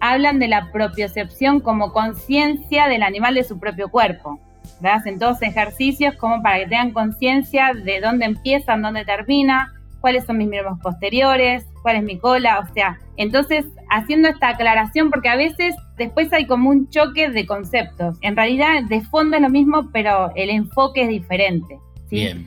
hablan 0.00 0.38
de 0.38 0.48
la 0.48 0.70
propiocepción 0.72 1.60
como 1.60 1.92
conciencia 1.92 2.88
del 2.88 3.02
animal 3.02 3.34
de 3.34 3.44
su 3.44 3.58
propio 3.58 3.88
cuerpo. 3.88 4.40
Hacen 4.82 5.18
todos 5.18 5.42
ejercicios 5.42 6.14
como 6.16 6.42
para 6.42 6.58
que 6.58 6.66
tengan 6.66 6.92
conciencia 6.92 7.72
de 7.74 8.00
dónde 8.00 8.26
empiezan, 8.26 8.82
dónde 8.82 9.04
termina, 9.04 9.72
cuáles 10.00 10.24
son 10.24 10.38
mis 10.38 10.48
miembros 10.48 10.78
posteriores, 10.80 11.66
cuál 11.82 11.96
es 11.96 12.02
mi 12.02 12.18
cola, 12.18 12.60
o 12.60 12.72
sea, 12.72 12.98
entonces 13.16 13.66
haciendo 13.90 14.28
esta 14.28 14.50
aclaración 14.50 15.10
porque 15.10 15.28
a 15.28 15.36
veces 15.36 15.74
después 15.96 16.32
hay 16.32 16.46
como 16.46 16.70
un 16.70 16.88
choque 16.90 17.28
de 17.30 17.46
conceptos. 17.46 18.16
En 18.20 18.36
realidad 18.36 18.82
de 18.88 19.00
fondo 19.00 19.36
es 19.36 19.42
lo 19.42 19.48
mismo, 19.48 19.90
pero 19.92 20.30
el 20.36 20.50
enfoque 20.50 21.02
es 21.02 21.08
diferente. 21.08 21.78
¿sí? 22.08 22.16
Bien. 22.16 22.46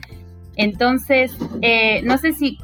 Entonces, 0.56 1.36
eh, 1.60 2.02
no 2.04 2.18
sé 2.18 2.32
si 2.32 2.58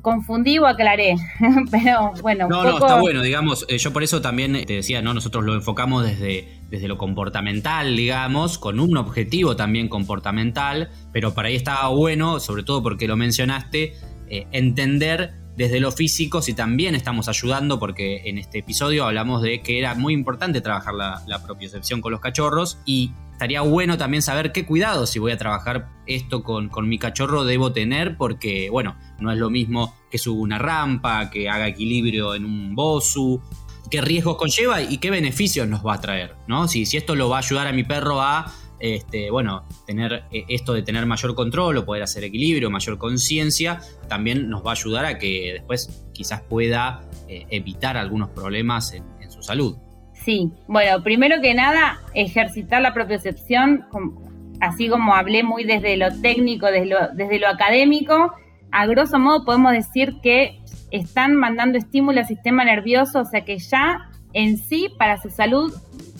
confundí 0.00 0.58
o 0.58 0.66
aclaré, 0.66 1.16
pero 1.70 2.12
bueno. 2.22 2.48
No, 2.48 2.64
no, 2.64 2.78
está 2.78 2.98
bueno, 2.98 3.22
digamos, 3.22 3.66
eh, 3.68 3.78
yo 3.78 3.92
por 3.92 4.02
eso 4.02 4.22
también 4.22 4.52
te 4.64 4.74
decía, 4.74 5.02
¿no? 5.02 5.12
Nosotros 5.12 5.44
lo 5.44 5.54
enfocamos 5.54 6.04
desde, 6.04 6.48
desde 6.70 6.88
lo 6.88 6.96
comportamental, 6.96 7.96
digamos, 7.96 8.58
con 8.58 8.80
un 8.80 8.96
objetivo 8.96 9.56
también 9.56 9.88
comportamental, 9.88 10.90
pero 11.12 11.34
para 11.34 11.48
ahí 11.48 11.56
estaba 11.56 11.88
bueno, 11.88 12.40
sobre 12.40 12.62
todo 12.62 12.82
porque 12.82 13.06
lo 13.06 13.16
mencionaste, 13.16 13.94
eh, 14.28 14.46
entender 14.52 15.41
desde 15.56 15.80
lo 15.80 15.92
físico 15.92 16.42
si 16.42 16.54
también 16.54 16.94
estamos 16.94 17.28
ayudando, 17.28 17.78
porque 17.78 18.22
en 18.24 18.38
este 18.38 18.58
episodio 18.58 19.04
hablamos 19.04 19.42
de 19.42 19.60
que 19.60 19.78
era 19.78 19.94
muy 19.94 20.14
importante 20.14 20.60
trabajar 20.60 20.94
la, 20.94 21.22
la 21.26 21.42
propiocepción 21.42 22.00
con 22.00 22.12
los 22.12 22.20
cachorros 22.20 22.78
y 22.84 23.12
estaría 23.32 23.62
bueno 23.62 23.98
también 23.98 24.22
saber 24.22 24.52
qué 24.52 24.64
cuidados 24.64 25.10
si 25.10 25.18
voy 25.18 25.32
a 25.32 25.36
trabajar 25.36 25.88
esto 26.06 26.44
con, 26.44 26.68
con, 26.68 26.88
mi 26.88 26.98
cachorro 26.98 27.44
debo 27.44 27.72
tener, 27.72 28.16
porque 28.16 28.70
bueno, 28.70 28.96
no 29.18 29.32
es 29.32 29.38
lo 29.38 29.50
mismo 29.50 29.94
que 30.10 30.18
suba 30.18 30.40
una 30.40 30.58
rampa, 30.58 31.28
que 31.30 31.48
haga 31.48 31.66
equilibrio 31.66 32.34
en 32.34 32.44
un 32.44 32.74
bosu, 32.74 33.42
qué 33.90 34.00
riesgos 34.00 34.36
conlleva 34.36 34.80
y 34.80 34.98
qué 34.98 35.10
beneficios 35.10 35.68
nos 35.68 35.84
va 35.84 35.94
a 35.94 36.00
traer, 36.00 36.36
¿no? 36.46 36.68
Si, 36.68 36.86
si 36.86 36.96
esto 36.96 37.14
lo 37.14 37.28
va 37.28 37.36
a 37.36 37.40
ayudar 37.40 37.66
a 37.66 37.72
mi 37.72 37.84
perro 37.84 38.20
a 38.20 38.52
este, 38.82 39.30
bueno, 39.30 39.64
tener 39.86 40.24
eh, 40.32 40.44
esto 40.48 40.72
de 40.74 40.82
tener 40.82 41.06
mayor 41.06 41.36
control 41.36 41.76
o 41.76 41.84
poder 41.84 42.02
hacer 42.02 42.24
equilibrio, 42.24 42.68
mayor 42.68 42.98
conciencia, 42.98 43.78
también 44.08 44.50
nos 44.50 44.66
va 44.66 44.70
a 44.70 44.72
ayudar 44.72 45.04
a 45.04 45.18
que 45.18 45.52
después 45.54 46.04
quizás 46.12 46.42
pueda 46.42 47.00
eh, 47.28 47.46
evitar 47.50 47.96
algunos 47.96 48.30
problemas 48.30 48.92
en, 48.92 49.04
su 49.30 49.40
salud. 49.42 49.76
Sí, 50.12 50.50
bueno, 50.66 51.02
primero 51.02 51.40
que 51.40 51.54
nada, 51.54 52.00
ejercitar 52.12 52.82
la 52.82 52.92
propiocepción, 52.92 53.86
así 54.60 54.88
como 54.88 55.14
hablé 55.14 55.42
muy 55.42 55.64
desde 55.64 55.96
lo 55.96 56.20
técnico, 56.20 56.66
desde 56.66 56.86
lo, 56.86 56.98
desde 57.14 57.38
lo 57.38 57.48
académico, 57.48 58.32
a 58.72 58.86
grosso 58.86 59.18
modo 59.18 59.44
podemos 59.44 59.72
decir 59.72 60.16
que 60.22 60.60
están 60.90 61.36
mandando 61.36 61.78
estímulo 61.78 62.20
al 62.20 62.26
sistema 62.26 62.64
nervioso, 62.64 63.20
o 63.20 63.24
sea 63.24 63.44
que 63.44 63.58
ya 63.58 64.10
en 64.34 64.58
sí, 64.58 64.88
para 64.98 65.20
su 65.20 65.30
salud 65.30 65.72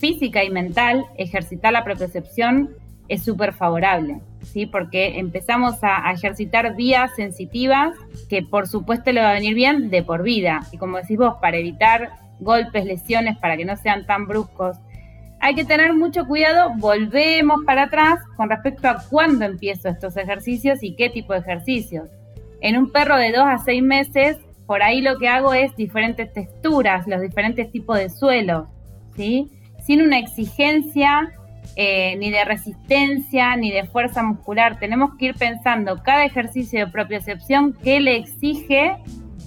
física 0.03 0.43
y 0.43 0.51
mental, 0.51 1.07
ejercitar 1.17 1.73
la 1.73 1.85
propiocepción 1.85 2.71
es 3.07 3.23
súper 3.23 3.53
favorable, 3.53 4.19
¿sí? 4.43 4.67
Porque 4.67 5.21
empezamos 5.21 5.77
a, 5.83 6.11
ejercitar 6.11 6.75
vías 6.75 7.15
sensitivas 7.15 7.95
que 8.29 8.43
por 8.43 8.67
supuesto 8.67 9.12
le 9.12 9.21
va 9.21 9.31
a 9.31 9.35
venir 9.35 9.55
bien 9.55 9.91
de 9.91 10.03
por 10.03 10.25
vida. 10.25 10.62
Y 10.73 10.77
como 10.77 10.97
decís 10.97 11.19
vos, 11.19 11.37
para 11.41 11.57
evitar 11.57 12.11
golpes, 12.41 12.85
lesiones, 12.85 13.38
para 13.38 13.57
que 13.57 13.65
no 13.65 13.77
sean 13.77 14.05
tan 14.05 14.27
bruscos, 14.27 14.77
hay 15.38 15.55
que 15.55 15.65
tener 15.65 15.95
mucho 15.95 16.27
cuidado. 16.27 16.73
Volvemos 16.79 17.65
para 17.65 17.85
atrás 17.85 18.19
con 18.37 18.51
respecto 18.51 18.88
a 18.88 19.05
cuándo 19.09 19.45
empiezo 19.45 19.88
estos 19.88 20.17
ejercicios 20.17 20.83
y 20.83 20.97
qué 20.97 21.11
tipo 21.11 21.33
de 21.33 21.38
ejercicios. 21.38 22.09
En 22.61 22.77
un 22.77 22.91
perro 22.91 23.17
de 23.17 23.31
2 23.31 23.45
a 23.47 23.59
6 23.59 23.81
meses, 23.85 24.38
por 24.67 24.83
ahí 24.83 25.01
lo 25.01 25.17
que 25.19 25.29
hago 25.29 25.55
es 25.55 25.77
diferentes 25.77 26.33
texturas, 26.33 27.07
los 27.07 27.21
diferentes 27.21 27.71
tipos 27.71 27.97
de 27.99 28.11
suelos, 28.11 28.67
¿sí? 29.15 29.49
Sin 29.85 30.03
una 30.03 30.18
exigencia 30.18 31.33
eh, 31.75 32.16
ni 32.18 32.31
de 32.31 32.45
resistencia 32.45 33.57
ni 33.57 33.71
de 33.71 33.85
fuerza 33.85 34.23
muscular. 34.23 34.79
Tenemos 34.79 35.14
que 35.16 35.27
ir 35.27 35.35
pensando 35.35 36.03
cada 36.03 36.25
ejercicio 36.25 36.81
de 36.81 36.92
propiocepción 36.92 37.73
que 37.73 38.01
le 38.01 38.16
exige 38.16 38.97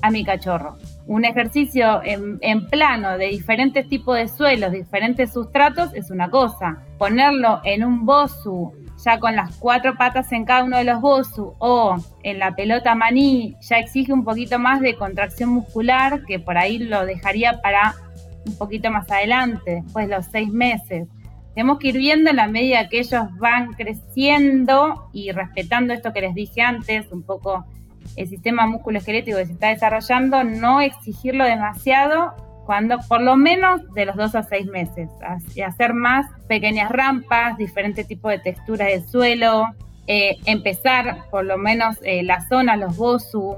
a 0.01 0.09
mi 0.11 0.23
cachorro. 0.23 0.77
un 1.07 1.23
ejercicio 1.23 2.01
en, 2.03 2.67
plano 2.67 3.19
de 3.19 3.27
diferentes 3.27 3.87
tipos 3.87 4.17
de 4.17 4.27
suelos, 4.27 4.71
diferentes 4.71 5.31
sustratos, 5.31 5.93
es 5.93 6.09
una 6.09 6.31
cosa. 6.31 6.79
Ponerlo 6.97 7.61
en 7.63 7.83
un 7.83 8.07
bosu, 8.07 8.73
ya 9.03 9.19
con 9.19 9.35
las 9.35 9.55
cuatro 9.57 9.95
patas 9.95 10.31
en 10.31 10.45
cada 10.45 10.63
uno 10.63 10.77
de 10.77 10.83
los 10.83 10.99
bosu, 10.99 11.53
o 11.59 11.97
en 12.23 12.39
la 12.39 12.55
pelota 12.55 12.95
maní, 12.95 13.55
ya 13.61 13.77
exige 13.77 14.13
un 14.13 14.23
poquito 14.23 14.57
más 14.57 14.81
de 14.81 14.95
contracción 14.95 15.49
muscular, 15.49 16.23
que 16.25 16.39
por 16.39 16.57
ahí 16.57 16.79
lo 16.79 17.05
dejaría 17.05 17.61
para 17.61 17.93
un 18.45 18.57
poquito 18.57 18.91
más 18.91 19.09
adelante, 19.09 19.81
después 19.83 20.07
de 20.07 20.15
los 20.15 20.25
seis 20.27 20.49
meses. 20.49 21.07
Tenemos 21.53 21.79
que 21.79 21.89
ir 21.89 21.97
viendo 21.97 22.29
en 22.29 22.35
la 22.35 22.47
medida 22.47 22.89
que 22.89 22.99
ellos 22.99 23.23
van 23.39 23.73
creciendo 23.73 25.09
y 25.13 25.31
respetando 25.31 25.93
esto 25.93 26.11
que 26.11 26.21
les 26.21 26.35
dije 26.35 26.61
antes, 26.61 27.11
un 27.11 27.23
poco 27.23 27.65
el 28.15 28.27
sistema 28.27 28.67
musculoesquelético 28.67 29.37
que 29.37 29.45
se 29.45 29.53
está 29.53 29.69
desarrollando, 29.69 30.43
no 30.43 30.81
exigirlo 30.81 31.45
demasiado 31.45 32.33
cuando 32.65 32.97
por 33.07 33.21
lo 33.21 33.35
menos 33.35 33.81
de 33.93 34.05
los 34.05 34.15
dos 34.15 34.35
a 34.35 34.43
seis 34.43 34.65
meses, 34.65 35.09
y 35.53 35.61
hacer 35.61 35.93
más 35.93 36.25
pequeñas 36.47 36.91
rampas, 36.91 37.57
diferentes 37.57 38.07
tipos 38.07 38.31
de 38.31 38.39
texturas 38.39 38.87
del 38.87 39.07
suelo, 39.07 39.67
eh, 40.07 40.37
empezar 40.45 41.25
por 41.29 41.45
lo 41.45 41.57
menos 41.57 41.97
eh, 42.03 42.23
la 42.23 42.41
zona, 42.47 42.75
los 42.75 42.97
bosu, 42.97 43.57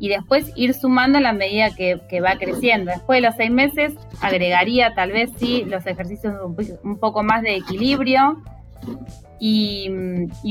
y 0.00 0.08
después 0.08 0.50
ir 0.56 0.74
sumando 0.74 1.18
en 1.18 1.24
la 1.24 1.32
medida 1.32 1.70
que, 1.70 2.20
va 2.20 2.36
creciendo. 2.38 2.90
Después 2.90 3.18
de 3.18 3.28
los 3.28 3.36
seis 3.36 3.50
meses 3.50 3.92
agregaría 4.20 4.94
tal 4.94 5.12
vez 5.12 5.30
sí 5.36 5.64
los 5.66 5.86
ejercicios 5.86 6.34
un 6.82 6.98
poco 6.98 7.22
más 7.22 7.42
de 7.42 7.56
equilibrio, 7.56 8.42
y, 9.38 9.88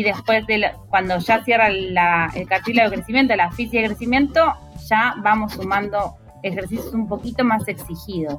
después 0.04 0.48
de 0.48 0.72
cuando 0.90 1.18
ya 1.20 1.44
cierra 1.44 1.68
el 1.68 2.48
cartílago 2.48 2.90
de 2.90 2.98
crecimiento, 2.98 3.36
la 3.36 3.52
física 3.52 3.82
de 3.82 3.88
crecimiento, 3.90 4.54
ya 4.88 5.16
vamos 5.24 5.54
sumando 5.54 6.16
ejercicios 6.42 6.94
un 6.94 7.08
poquito 7.08 7.44
más 7.44 7.68
exigidos. 7.68 8.38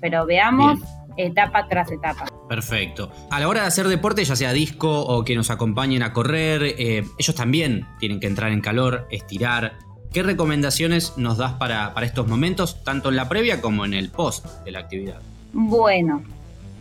Pero 0.00 0.26
veamos 0.26 0.80
etapa 1.16 1.68
tras 1.68 1.92
etapa. 1.92 2.26
Perfecto. 2.48 3.12
A 3.30 3.38
la 3.38 3.48
hora 3.48 3.60
de 3.60 3.66
hacer 3.68 3.86
deporte, 3.86 4.24
ya 4.24 4.34
sea 4.34 4.52
disco 4.52 5.00
o 5.00 5.24
que 5.24 5.36
nos 5.36 5.50
acompañen 5.50 6.02
a 6.02 6.12
correr, 6.12 6.62
eh, 6.64 7.04
ellos 7.18 7.36
también 7.36 7.86
tienen 8.00 8.18
que 8.18 8.26
entrar 8.26 8.50
en 8.50 8.60
calor, 8.60 9.06
estirar. 9.10 9.78
¿Qué 10.12 10.22
recomendaciones 10.22 11.16
nos 11.16 11.38
das 11.38 11.52
para, 11.54 11.94
para 11.94 12.04
estos 12.04 12.28
momentos, 12.28 12.84
tanto 12.84 13.08
en 13.08 13.16
la 13.16 13.30
previa 13.30 13.62
como 13.62 13.86
en 13.86 13.94
el 13.94 14.10
post 14.10 14.46
de 14.62 14.70
la 14.70 14.80
actividad? 14.80 15.20
Bueno, 15.54 16.22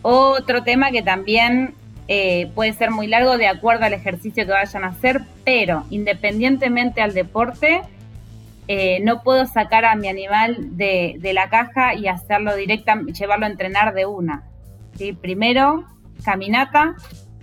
otro 0.02 0.64
tema 0.64 0.92
que 0.92 1.02
también 1.02 1.76
eh, 2.10 2.52
puede 2.56 2.74
ser 2.74 2.92
muy 2.92 3.08
largo 3.08 3.38
de 3.38 3.48
acuerdo 3.48 3.86
al 3.86 3.94
ejercicio 3.94 4.46
que 4.46 4.52
vayan 4.52 4.84
a 4.84 4.88
hacer, 4.88 5.22
pero 5.46 5.86
independientemente 5.90 7.02
al 7.02 7.14
deporte, 7.14 7.84
eh, 8.68 9.00
no 9.02 9.24
puedo 9.24 9.46
sacar 9.46 9.86
a 9.86 9.96
mi 9.96 10.10
animal 10.10 10.76
de, 10.76 11.18
la 11.34 11.50
caja 11.50 11.96
y 11.96 12.08
hacerlo 12.08 12.54
directa, 12.58 13.02
llevarlo 13.02 13.46
a 13.46 13.50
entrenar 13.50 13.94
de 13.94 14.06
una. 14.06 14.44
¿sí? 14.98 15.14
Primero, 15.14 15.86
caminata, 16.26 16.96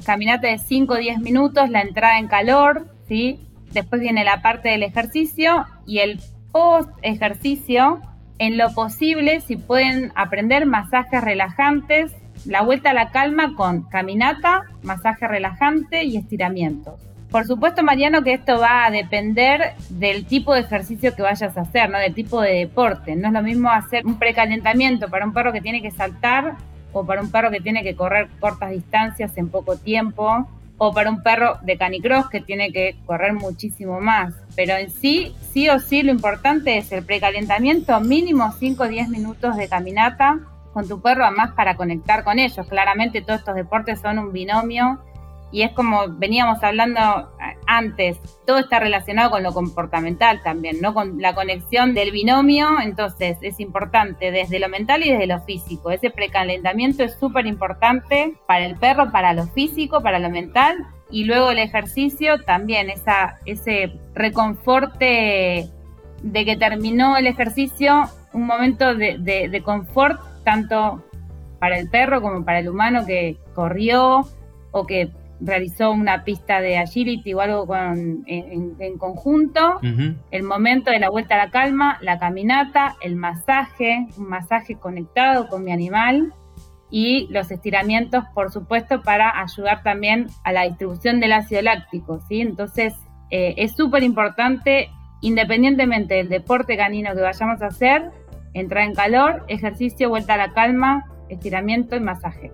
caminata 0.05 0.48
de 0.48 0.59
5 0.59 0.92
o 0.92 0.96
10 0.96 1.20
minutos, 1.20 1.70
la 1.70 1.81
entrada 1.81 2.18
en 2.18 2.29
calor, 2.29 2.88
¿sí? 3.09 3.47
Después 3.72 4.00
viene 4.00 4.24
la 4.24 4.42
parte 4.42 4.68
del 4.68 4.83
ejercicio 4.83 5.66
y 5.87 5.98
el 5.98 6.20
post 6.52 6.90
ejercicio, 7.02 8.00
en 8.38 8.57
lo 8.57 8.72
posible, 8.72 9.40
si 9.40 9.57
pueden 9.57 10.12
aprender 10.14 10.66
masajes 10.66 11.22
relajantes 11.22 12.12
la 12.46 12.62
vuelta 12.62 12.90
a 12.90 12.94
la 12.94 13.11
calma 13.11 13.54
con 13.54 13.83
caminata, 13.83 14.64
masaje 14.83 15.26
relajante 15.26 16.04
y 16.04 16.16
estiramientos. 16.16 17.00
Por 17.31 17.46
supuesto, 17.46 17.83
Mariano, 17.83 18.22
que 18.22 18.33
esto 18.33 18.59
va 18.59 18.87
a 18.87 18.90
depender 18.90 19.74
del 19.90 20.24
tipo 20.24 20.54
de 20.54 20.61
ejercicio 20.61 21.14
que 21.14 21.22
vayas 21.22 21.57
a 21.59 21.61
hacer, 21.61 21.90
¿no? 21.90 21.98
Del 21.98 22.14
tipo 22.14 22.40
de 22.40 22.54
deporte. 22.54 23.16
No 23.16 23.28
es 23.28 23.35
lo 23.35 23.42
mismo 23.42 23.70
hacer 23.70 24.07
un 24.07 24.18
precalentamiento 24.18 25.09
para 25.09 25.26
un 25.26 25.35
perro 25.35 25.52
que 25.52 25.61
tiene 25.61 25.83
que 25.83 25.90
saltar 25.90 26.57
o 26.92 27.04
para 27.04 27.20
un 27.20 27.31
perro 27.31 27.50
que 27.50 27.61
tiene 27.61 27.83
que 27.83 27.94
correr 27.94 28.28
cortas 28.40 28.70
distancias 28.70 29.37
en 29.37 29.50
poco 29.50 29.76
tiempo 29.76 30.48
o 30.78 30.92
para 30.92 31.10
un 31.10 31.22
perro 31.22 31.58
de 31.62 31.76
canicross 31.76 32.28
que 32.30 32.40
tiene 32.40 32.72
que 32.72 32.96
correr 33.04 33.34
muchísimo 33.34 34.00
más. 34.00 34.34
Pero 34.56 34.74
en 34.74 34.90
sí, 34.90 35.34
sí 35.52 35.68
o 35.68 35.78
sí, 35.80 36.02
lo 36.02 36.12
importante 36.12 36.78
es 36.78 36.90
el 36.92 37.04
precalentamiento, 37.04 38.00
mínimo 38.00 38.52
5 38.58 38.82
o 38.84 38.88
10 38.88 39.08
minutos 39.08 39.56
de 39.56 39.68
caminata 39.68 40.38
con 40.72 40.88
tu 40.88 41.02
perro, 41.02 41.24
además 41.24 41.52
para 41.56 41.76
conectar 41.76 42.24
con 42.24 42.38
ellos. 42.38 42.66
Claramente 42.68 43.20
todos 43.20 43.40
estos 43.40 43.56
deportes 43.56 44.00
son 44.00 44.18
un 44.18 44.32
binomio 44.32 45.00
y 45.50 45.62
es 45.62 45.72
como 45.72 46.08
veníamos 46.08 46.62
hablando 46.62 47.00
antes, 47.66 48.18
todo 48.46 48.58
está 48.58 48.80
relacionado 48.80 49.30
con 49.30 49.42
lo 49.42 49.52
comportamental 49.52 50.42
también, 50.42 50.80
¿no? 50.80 50.92
Con 50.92 51.20
la 51.20 51.34
conexión 51.34 51.94
del 51.94 52.11
binomio, 52.11 52.80
entonces 52.82 53.38
es 53.40 53.61
importante 53.61 54.30
desde 54.30 54.58
lo 54.58 54.68
mental 54.68 55.04
y 55.04 55.11
desde 55.11 55.26
lo 55.26 55.40
físico. 55.40 55.90
Ese 55.90 56.11
precalentamiento 56.11 57.02
es 57.02 57.18
súper 57.18 57.46
importante 57.46 58.34
para 58.46 58.66
el 58.66 58.76
perro, 58.76 59.11
para 59.11 59.32
lo 59.32 59.46
físico, 59.46 60.02
para 60.02 60.18
lo 60.18 60.30
mental 60.30 60.87
y 61.11 61.24
luego 61.24 61.50
el 61.50 61.58
ejercicio 61.58 62.42
también, 62.42 62.90
esa, 62.90 63.38
ese 63.46 63.98
reconforte 64.14 65.68
de 66.22 66.44
que 66.44 66.56
terminó 66.56 67.16
el 67.16 67.26
ejercicio, 67.26 68.04
un 68.32 68.46
momento 68.46 68.94
de, 68.94 69.18
de 69.18 69.62
confort 69.62 70.20
tanto 70.44 71.02
para 71.58 71.78
el 71.78 71.88
perro 71.88 72.20
como 72.20 72.44
para 72.44 72.61
el 72.61 72.68
humano 72.68 73.04
que 73.06 73.37
corrió 73.54 74.28
o 74.70 74.87
que 74.87 75.11
realizó 75.40 75.90
una 75.92 76.24
pista 76.24 76.61
de 76.61 76.79
agility 76.79 77.35
o 77.35 77.40
algo 77.40 77.74
en, 77.77 78.98
conjunto, 78.98 79.81
el 80.31 80.42
momento 80.42 80.90
de 80.90 80.98
la 80.98 81.11
vuelta 81.11 81.35
a 81.35 81.46
la 81.46 81.51
calma, 81.51 81.98
la 82.01 82.18
caminata, 82.18 82.96
el 83.01 83.16
masaje, 83.16 84.07
un 84.16 84.29
masaje 84.29 84.74
conectado 84.77 85.48
con 85.48 85.64
mi 85.64 85.72
animal 85.72 86.33
y 86.90 87.29
los 87.31 87.51
estiramientos, 87.51 88.24
por 88.35 88.51
supuesto, 88.51 89.03
para 89.03 89.40
ayudar 89.40 89.83
también 89.83 90.29
a 90.44 90.53
la 90.53 90.62
distribución 90.62 91.20
del 91.20 91.33
ácido 91.33 91.62
láctico, 91.62 92.20
¿sí? 92.29 92.40
Entonces, 92.40 92.94
eh, 93.31 93.55
es 93.59 93.77
súper 93.77 94.03
importante, 94.03 94.88
independientemente 95.20 96.14
del 96.14 96.29
deporte 96.31 96.77
canino 96.77 97.14
que 97.14 97.20
vayamos 97.20 97.61
a 97.61 97.66
hacer, 97.66 98.11
Entra 98.55 98.85
en 98.85 98.94
calor, 98.94 99.44
ejercicio, 99.48 100.09
vuelta 100.09 100.35
a 100.35 100.37
la 100.37 100.53
calma, 100.53 101.05
estiramiento 101.29 101.96
y 101.96 102.01
masaje. 102.01 102.51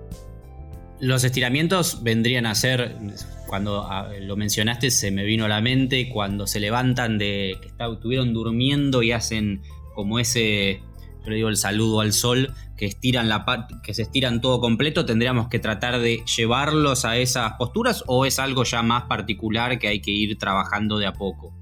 Los 1.00 1.24
estiramientos 1.24 2.02
vendrían 2.02 2.46
a 2.46 2.54
ser, 2.54 2.96
cuando 3.46 3.82
ah, 3.82 4.08
lo 4.20 4.36
mencionaste, 4.36 4.90
se 4.90 5.10
me 5.10 5.24
vino 5.24 5.44
a 5.44 5.48
la 5.48 5.60
mente, 5.60 6.08
cuando 6.08 6.46
se 6.46 6.60
levantan 6.60 7.18
de 7.18 7.58
que 7.60 7.68
estuvieron 7.68 8.32
durmiendo 8.32 9.02
y 9.02 9.12
hacen 9.12 9.62
como 9.94 10.18
ese, 10.18 10.80
yo 11.24 11.30
le 11.30 11.36
digo 11.36 11.48
el 11.48 11.56
saludo 11.56 12.00
al 12.00 12.12
sol, 12.12 12.54
que 12.76 12.86
estiran 12.86 13.28
la 13.28 13.44
que 13.82 13.94
se 13.94 14.02
estiran 14.02 14.40
todo 14.40 14.60
completo, 14.60 15.04
tendríamos 15.04 15.48
que 15.48 15.58
tratar 15.58 16.00
de 16.00 16.22
llevarlos 16.36 17.04
a 17.04 17.16
esas 17.16 17.52
posturas 17.54 18.02
o 18.06 18.26
es 18.26 18.38
algo 18.38 18.64
ya 18.64 18.82
más 18.82 19.04
particular 19.04 19.78
que 19.78 19.88
hay 19.88 20.00
que 20.00 20.10
ir 20.10 20.38
trabajando 20.38 20.98
de 20.98 21.06
a 21.06 21.12
poco. 21.12 21.54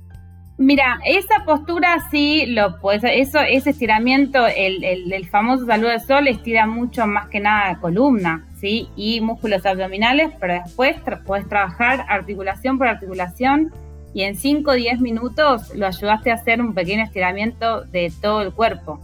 Mira, 0.59 1.01
esa 1.05 1.45
postura 1.45 2.09
sí 2.11 2.47
lo 2.47 2.79
puedes, 2.79 3.03
eso, 3.05 3.41
ese 3.41 3.71
estiramiento, 3.71 4.47
el, 4.47 5.29
famoso 5.29 5.67
saludo 5.67 5.91
al 5.91 6.01
sol 6.01 6.29
estira 6.29 6.67
mucho 6.67 7.07
más 7.07 7.29
que 7.29 7.41
nada 7.41 7.81
columna, 7.81 8.47
¿sí? 8.63 8.89
Y 8.97 9.21
músculos 9.21 9.67
abdominales, 9.67 10.31
pero 10.41 10.55
después 10.55 10.97
puedes 11.27 11.47
trabajar 11.49 12.07
articulación 12.09 12.79
por 12.79 12.87
articulación 12.87 13.73
y 14.15 14.23
en 14.23 14.37
5 14.37 14.71
o 14.71 14.75
10 14.75 15.01
minutos 15.01 15.75
lo 15.75 15.87
ayudaste 15.87 16.31
a 16.31 16.35
hacer 16.35 16.63
un 16.63 16.73
pequeño 16.73 17.03
estiramiento 17.03 17.83
de 17.83 18.11
todo 18.23 18.41
el 18.41 18.53
cuerpo. 18.53 19.01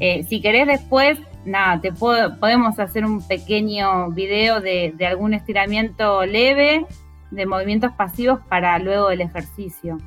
Eh, 0.00 0.24
si 0.26 0.40
querés 0.40 0.66
después, 0.66 1.18
nada, 1.44 1.78
te 1.80 1.92
podemos 1.92 2.78
hacer 2.78 3.04
un 3.04 3.26
pequeño 3.26 4.10
video 4.12 4.62
de, 4.62 4.94
de 4.96 5.06
algún 5.06 5.34
estiramiento 5.34 6.24
leve, 6.24 6.86
de 7.30 7.46
movimientos 7.46 7.92
pasivos 7.92 8.40
para 8.48 8.78
luego 8.78 9.10
el 9.10 9.20
ejercicio. 9.20 9.98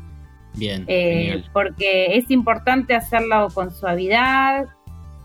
Bien. 0.55 0.83
Eh, 0.87 1.43
porque 1.53 2.17
es 2.17 2.31
importante 2.31 2.95
hacerlo 2.95 3.49
con 3.53 3.69
suavidad, 3.71 4.65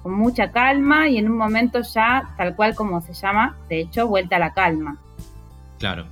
con 0.07 0.15
mucha 0.15 0.53
calma 0.53 1.09
y 1.09 1.19
en 1.19 1.29
un 1.29 1.37
momento 1.37 1.81
ya, 1.83 2.33
tal 2.37 2.55
cual 2.55 2.77
como 2.77 3.01
se 3.01 3.13
llama, 3.13 3.59
de 3.69 3.81
hecho, 3.81 4.07
vuelta 4.07 4.37
a 4.37 4.39
la 4.39 4.55
calma. 4.55 5.03
Claro. 5.81 6.07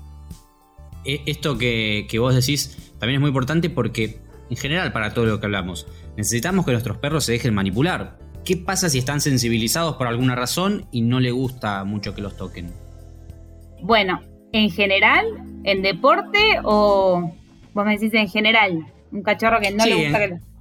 E, 1.04 1.22
esto 1.26 1.56
que, 1.56 2.08
vos 2.18 2.34
decís 2.34 2.92
también 2.98 3.18
es 3.18 3.20
muy 3.20 3.28
importante 3.28 3.70
porque, 3.70 4.18
en 4.50 4.56
general, 4.56 4.92
para 4.92 5.14
todo 5.14 5.26
lo 5.26 5.38
que 5.38 5.46
hablamos, 5.46 5.86
necesitamos 6.16 6.64
que 6.64 6.72
nuestros 6.72 6.96
perros 6.96 7.24
se 7.24 7.30
dejen 7.30 7.54
manipular. 7.54 8.18
¿Qué 8.44 8.56
pasa 8.56 8.88
si 8.88 8.98
están 8.98 9.20
sensibilizados 9.20 9.94
por 9.94 10.08
alguna 10.08 10.34
razón 10.34 10.86
y 10.90 11.02
no 11.02 11.20
le 11.20 11.30
gusta 11.30 11.84
mucho 11.84 12.16
que 12.16 12.20
los 12.20 12.36
toquen? 12.36 12.72
Bueno, 13.80 14.22
en 14.50 14.70
general, 14.70 15.24
en 15.62 15.82
deporte 15.82 16.40
o 16.64 17.32
vos 17.72 17.84
me 17.86 17.92
decís 17.92 18.12
en 18.14 18.28
general 18.28 18.86
un 19.12 19.22
cachorro 19.22 19.60
que 19.60 19.70
no 19.70 19.86
le 19.86 19.94
gusta 19.94 20.24
en, 20.24 20.30
que 20.30 20.53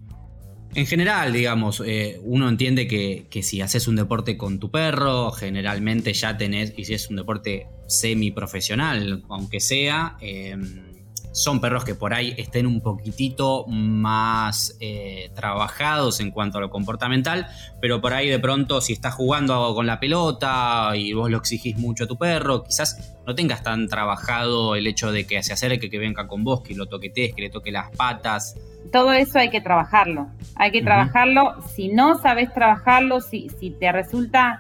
En 0.75 0.88
general, 0.88 1.33
digamos, 1.33 1.81
eh, 1.86 2.19
uno 2.23 2.49
entiende 2.49 2.88
que, 2.88 3.43
si 3.43 3.62
haces 3.62 3.88
un 3.88 3.95
deporte 3.95 4.38
con 4.38 4.59
tu 4.59 4.71
perro, 4.71 5.31
generalmente 5.31 6.13
ya 6.13 6.38
tenés, 6.38 6.73
y 6.77 6.86
si 6.86 6.93
es 6.93 7.09
un 7.09 7.17
deporte 7.17 7.67
semi-profesional, 7.88 9.23
aunque 9.29 9.59
sea, 9.59 10.17
em, 10.21 10.92
son 11.34 11.60
perros 11.60 11.84
que 11.84 11.96
por 11.96 12.13
ahí 12.13 12.34
estén 12.38 12.67
un 12.67 12.80
poquitito 12.80 13.65
más 13.67 14.78
eh, 14.80 15.32
trabajados 15.36 16.19
en 16.19 16.30
cuanto 16.30 16.60
a 16.60 16.62
lo 16.62 16.69
comportamental, 16.69 17.48
pero 17.82 18.00
por 18.00 18.13
ahí 18.13 18.30
de 18.30 18.39
pronto 18.39 18.80
si 18.82 18.93
estás 18.93 19.15
jugando 19.15 19.74
con 19.74 19.88
la 19.88 20.00
pelota 20.00 20.91
y 20.96 21.12
vos 21.13 21.30
lo 21.32 21.38
exigís 21.38 21.78
mucho 21.78 22.04
a 22.04 22.08
tu 22.08 22.17
perro, 22.17 22.63
quizás 22.63 23.17
no 23.26 23.34
tengas 23.34 23.63
tan 23.63 23.88
trabajado 23.88 24.76
el 24.76 24.86
hecho 24.86 25.12
de 25.12 25.26
que 25.26 25.41
se 25.41 25.54
acerque, 25.54 25.89
que 25.89 25.98
venga 25.98 26.28
con 26.28 26.43
vos, 26.43 26.62
que 26.62 26.76
lo 26.76 26.86
toquetes, 26.86 27.34
que 27.34 27.41
le 27.41 27.50
toque 27.50 27.72
las 27.72 27.89
patas. 27.96 28.56
Todo 28.91 29.12
eso 29.12 29.39
hay 29.39 29.50
que 29.50 29.60
trabajarlo, 29.60 30.28
hay 30.56 30.72
que 30.72 30.84
trabajarlo. 30.84 31.56
Si 31.76 31.88
no 31.88 32.19
sabes 32.19 32.54
trabajarlo, 32.54 33.22
si, 33.22 33.50
si 33.60 33.72
te 33.72 33.91
resulta, 33.91 34.60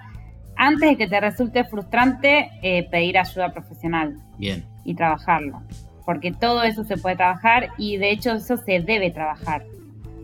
antes 0.55 0.89
de 0.89 0.97
que 0.97 1.07
te 1.07 1.19
resulte 1.19 1.65
frustrante, 1.65 2.49
eh, 2.63 2.87
pedir 2.89 3.19
ayuda 3.19 3.53
profesional. 3.53 4.17
Bien. 4.39 4.65
Y 4.85 4.95
trabajarlo 4.95 5.61
porque 6.05 6.31
todo 6.31 6.63
eso 6.63 6.83
se 6.83 6.97
puede 6.97 7.15
trabajar 7.15 7.69
y 7.77 7.97
de 7.97 8.11
hecho 8.11 8.31
eso 8.31 8.57
se 8.57 8.79
debe 8.79 9.11
trabajar. 9.11 9.65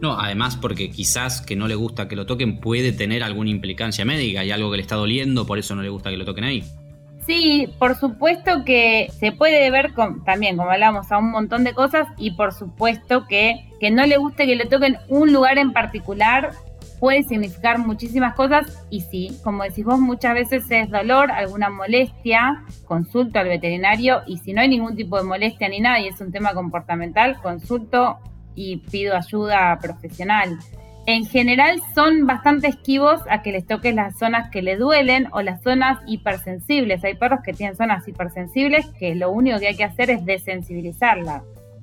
No, 0.01 0.17
además 0.17 0.55
porque 0.55 0.89
quizás 0.89 1.41
que 1.41 1.55
no 1.55 1.67
le 1.67 1.75
gusta 1.75 2.07
que 2.07 2.15
lo 2.15 2.25
toquen 2.25 2.59
puede 2.59 2.93
tener 2.93 3.23
alguna 3.23 3.49
implicancia 3.49 4.05
médica 4.05 4.43
y 4.43 4.51
algo 4.51 4.71
que 4.71 4.77
le 4.77 4.83
está 4.83 4.95
doliendo, 4.95 5.45
por 5.45 5.59
eso 5.59 5.75
no 5.75 5.81
le 5.81 5.89
gusta 5.89 6.09
que 6.09 6.17
lo 6.17 6.25
toquen 6.25 6.45
ahí. 6.45 6.63
Sí, 7.25 7.69
por 7.77 7.95
supuesto 7.95 8.63
que 8.65 9.11
se 9.19 9.31
puede 9.31 9.69
ver 9.69 9.93
con, 9.93 10.23
también, 10.23 10.57
como 10.57 10.71
hablamos, 10.71 11.11
a 11.11 11.17
un 11.17 11.31
montón 11.31 11.63
de 11.63 11.73
cosas 11.73 12.07
y 12.17 12.31
por 12.31 12.53
supuesto 12.53 13.27
que, 13.27 13.69
que 13.79 13.91
no 13.91 14.05
le 14.05 14.17
guste 14.17 14.45
que 14.45 14.55
le 14.55 14.65
toquen 14.65 14.97
un 15.09 15.31
lugar 15.33 15.57
en 15.57 15.73
particular 15.73 16.53
puede 16.99 17.23
significar 17.23 17.79
muchísimas 17.79 18.35
cosas 18.35 18.85
y 18.89 19.01
sí, 19.01 19.37
como 19.43 19.63
decís 19.63 19.85
vos, 19.85 19.99
muchas 19.99 20.33
veces 20.33 20.65
es 20.69 20.89
dolor, 20.89 21.31
alguna 21.31 21.69
molestia, 21.69 22.63
consulto 22.85 23.39
al 23.39 23.47
veterinario 23.47 24.21
y 24.27 24.37
si 24.37 24.53
no 24.53 24.61
hay 24.61 24.67
ningún 24.67 24.95
tipo 24.95 25.17
de 25.17 25.23
molestia 25.23 25.69
ni 25.69 25.79
nada 25.79 25.99
y 25.99 26.07
es 26.07 26.19
un 26.21 26.31
tema 26.31 26.53
comportamental, 26.53 27.41
consulto 27.41 28.19
y 28.55 28.77
pido 28.77 29.15
ayuda 29.15 29.77
profesional. 29.81 30.57
En 31.05 31.25
general 31.25 31.81
son 31.95 32.27
bastante 32.27 32.67
esquivos 32.67 33.21
a 33.29 33.41
que 33.41 33.51
les 33.51 33.65
toques 33.65 33.95
las 33.95 34.19
zonas 34.19 34.51
que 34.51 34.61
le 34.61 34.75
duelen 34.75 35.27
o 35.31 35.41
las 35.41 35.63
zonas 35.63 35.97
hipersensibles. 36.05 37.03
Hay 37.03 37.15
perros 37.15 37.39
que 37.43 37.53
tienen 37.53 37.75
zonas 37.75 38.07
hipersensibles 38.07 38.85
que 38.99 39.15
lo 39.15 39.31
único 39.31 39.59
que 39.59 39.69
hay 39.69 39.75
que 39.75 39.85
hacer 39.85 40.11
es 40.11 40.23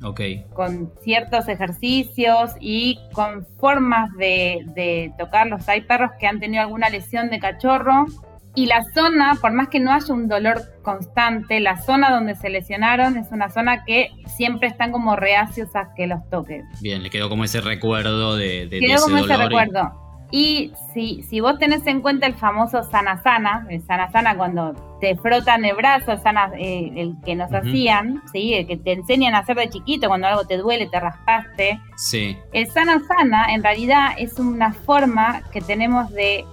desensibilizarlas. 0.02 0.54
Con 0.54 0.92
ciertos 1.02 1.48
ejercicios 1.48 2.52
y 2.60 2.98
con 3.12 3.46
formas 3.58 4.10
de, 4.16 5.12
tocarlos. 5.18 5.68
Hay 5.68 5.82
perros 5.82 6.10
que 6.18 6.26
han 6.26 6.40
tenido 6.40 6.62
alguna 6.62 6.88
lesión 6.88 7.30
de 7.30 7.38
cachorro 7.38 8.06
y 8.54 8.66
la 8.66 8.82
zona, 8.94 9.36
por 9.40 9.52
más 9.52 9.68
que 9.68 9.80
no 9.80 9.92
haya 9.92 10.14
un 10.14 10.28
dolor 10.28 10.62
constante, 10.82 11.60
la 11.60 11.76
zona 11.82 12.10
donde 12.10 12.34
se 12.34 12.48
lesionaron 12.48 13.18
es 13.18 13.30
una 13.30 13.50
zona 13.50 13.84
que 13.84 14.10
siempre 14.26 14.68
están 14.68 14.92
como 14.92 15.14
reacios 15.14 15.76
a 15.76 15.92
que 15.94 16.06
los 16.06 16.26
toques. 16.30 16.64
Bien, 16.80 17.02
le 17.02 17.10
quedó 17.10 17.28
como 17.28 17.44
ese 17.44 17.60
recuerdo 17.60 18.34
de, 18.36 18.66
de, 18.66 18.80
quedó 18.80 19.02
como 19.02 19.18
ese 19.18 19.36
recuerdo. 19.36 19.92
Y 20.02 20.05
si, 20.30 21.22
si 21.22 21.40
vos 21.40 21.58
tenés 21.58 21.86
en 21.86 22.00
cuenta 22.00 22.26
el 22.26 22.34
famoso 22.34 22.82
sana 22.82 23.22
sana, 23.22 23.66
el 23.70 23.82
sana 23.82 24.10
sana 24.10 24.36
cuando 24.36 24.74
te 25.00 25.16
frotan 25.16 25.64
el 25.64 25.76
brazo, 25.76 26.16
sana, 26.18 26.50
eh, 26.58 26.92
el 26.96 27.14
que 27.24 27.34
nos 27.36 27.52
hacían, 27.52 28.22
¿sí? 28.32 28.54
el 28.54 28.66
que 28.66 28.76
te 28.76 28.92
enseñan 28.92 29.34
a 29.34 29.38
hacer 29.38 29.56
de 29.56 29.68
chiquito 29.68 30.08
cuando 30.08 30.26
algo 30.26 30.44
te 30.44 30.56
duele, 30.56 30.86
te 30.86 30.98
raspaste. 30.98 31.80
Sí. 31.96 32.36
El 32.52 32.66
sana 32.68 33.00
sana 33.06 33.54
en 33.54 33.62
realidad 33.62 34.10
es 34.18 34.38
una 34.38 34.72
forma 34.72 35.42
que 35.52 35.60
tenemos 35.60 36.10
de 36.12 36.44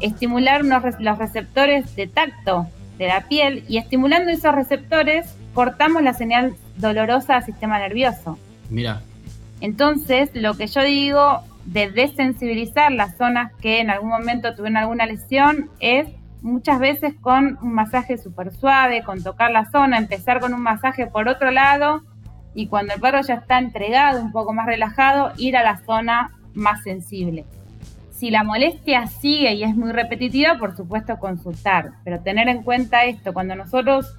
estimular 0.00 0.64
los 0.64 1.18
receptores 1.18 1.94
de 1.96 2.06
tacto 2.06 2.66
de 2.98 3.08
la 3.08 3.28
piel 3.28 3.64
y 3.68 3.78
estimulando 3.78 4.30
esos 4.30 4.54
receptores 4.54 5.34
cortamos 5.54 6.02
la 6.02 6.14
señal 6.14 6.54
dolorosa 6.76 7.36
al 7.36 7.44
sistema 7.44 7.78
nervioso. 7.78 8.38
Mira. 8.68 9.02
Entonces, 9.60 10.30
lo 10.34 10.54
que 10.54 10.66
yo 10.66 10.82
digo 10.82 11.42
de 11.72 11.88
desensibilizar 11.88 12.90
las 12.90 13.16
zonas 13.16 13.52
que 13.60 13.80
en 13.80 13.90
algún 13.90 14.08
momento 14.08 14.54
tuvieron 14.54 14.76
alguna 14.76 15.06
lesión 15.06 15.70
es 15.78 16.08
muchas 16.42 16.80
veces 16.80 17.14
con 17.20 17.58
un 17.62 17.72
masaje 17.74 18.18
súper 18.18 18.52
suave, 18.52 19.04
con 19.04 19.22
tocar 19.22 19.52
la 19.52 19.70
zona, 19.70 19.98
empezar 19.98 20.40
con 20.40 20.52
un 20.52 20.62
masaje 20.62 21.06
por 21.06 21.28
otro 21.28 21.52
lado 21.52 22.02
y 22.54 22.66
cuando 22.66 22.94
el 22.94 23.00
perro 23.00 23.20
ya 23.20 23.34
está 23.34 23.58
entregado, 23.58 24.20
un 24.20 24.32
poco 24.32 24.52
más 24.52 24.66
relajado, 24.66 25.32
ir 25.36 25.56
a 25.56 25.62
la 25.62 25.78
zona 25.84 26.32
más 26.54 26.82
sensible. 26.82 27.44
Si 28.10 28.30
la 28.30 28.42
molestia 28.42 29.06
sigue 29.06 29.54
y 29.54 29.62
es 29.62 29.76
muy 29.76 29.92
repetitiva, 29.92 30.58
por 30.58 30.76
supuesto 30.76 31.20
consultar, 31.20 31.92
pero 32.02 32.20
tener 32.20 32.48
en 32.48 32.64
cuenta 32.64 33.04
esto, 33.04 33.32
cuando 33.32 33.54
nosotros 33.54 34.18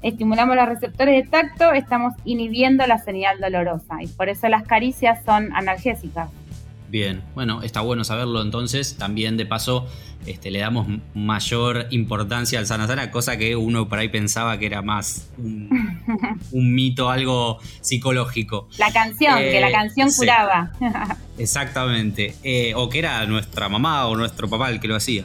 estimulamos 0.00 0.54
los 0.54 0.68
receptores 0.68 1.24
de 1.24 1.28
tacto, 1.28 1.72
estamos 1.72 2.14
inhibiendo 2.24 2.86
la 2.86 2.98
señal 2.98 3.40
dolorosa 3.40 4.00
y 4.00 4.06
por 4.06 4.28
eso 4.28 4.48
las 4.48 4.62
caricias 4.62 5.24
son 5.24 5.52
analgésicas. 5.56 6.30
Bien, 6.88 7.22
bueno, 7.34 7.62
está 7.62 7.80
bueno 7.82 8.02
saberlo 8.04 8.40
entonces. 8.40 8.96
También 8.96 9.36
de 9.36 9.44
paso 9.44 9.86
este, 10.26 10.50
le 10.50 10.60
damos 10.60 10.86
mayor 11.14 11.86
importancia 11.90 12.58
al 12.58 12.66
sana 12.66 12.86
sana, 12.86 13.10
cosa 13.10 13.36
que 13.36 13.56
uno 13.56 13.88
por 13.88 13.98
ahí 13.98 14.08
pensaba 14.08 14.58
que 14.58 14.66
era 14.66 14.82
más 14.82 15.28
un, 15.38 15.68
mito, 16.74 17.10
algo 17.10 17.58
psicológico. 17.80 18.68
La 18.78 18.92
canción, 18.92 19.38
que 19.38 19.60
la 19.60 19.68
eh, 19.68 19.72
canción 19.72 20.10
curaba. 20.16 20.72
exactamente. 21.38 22.34
Eh, 22.42 22.72
o 22.74 22.88
que 22.88 22.98
era 23.00 23.24
nuestra 23.26 23.68
mamá 23.68 24.06
o 24.06 24.16
nuestro 24.16 24.48
papá 24.48 24.70
el 24.70 24.80
que 24.80 24.88
lo 24.88 24.96
hacía. 24.96 25.24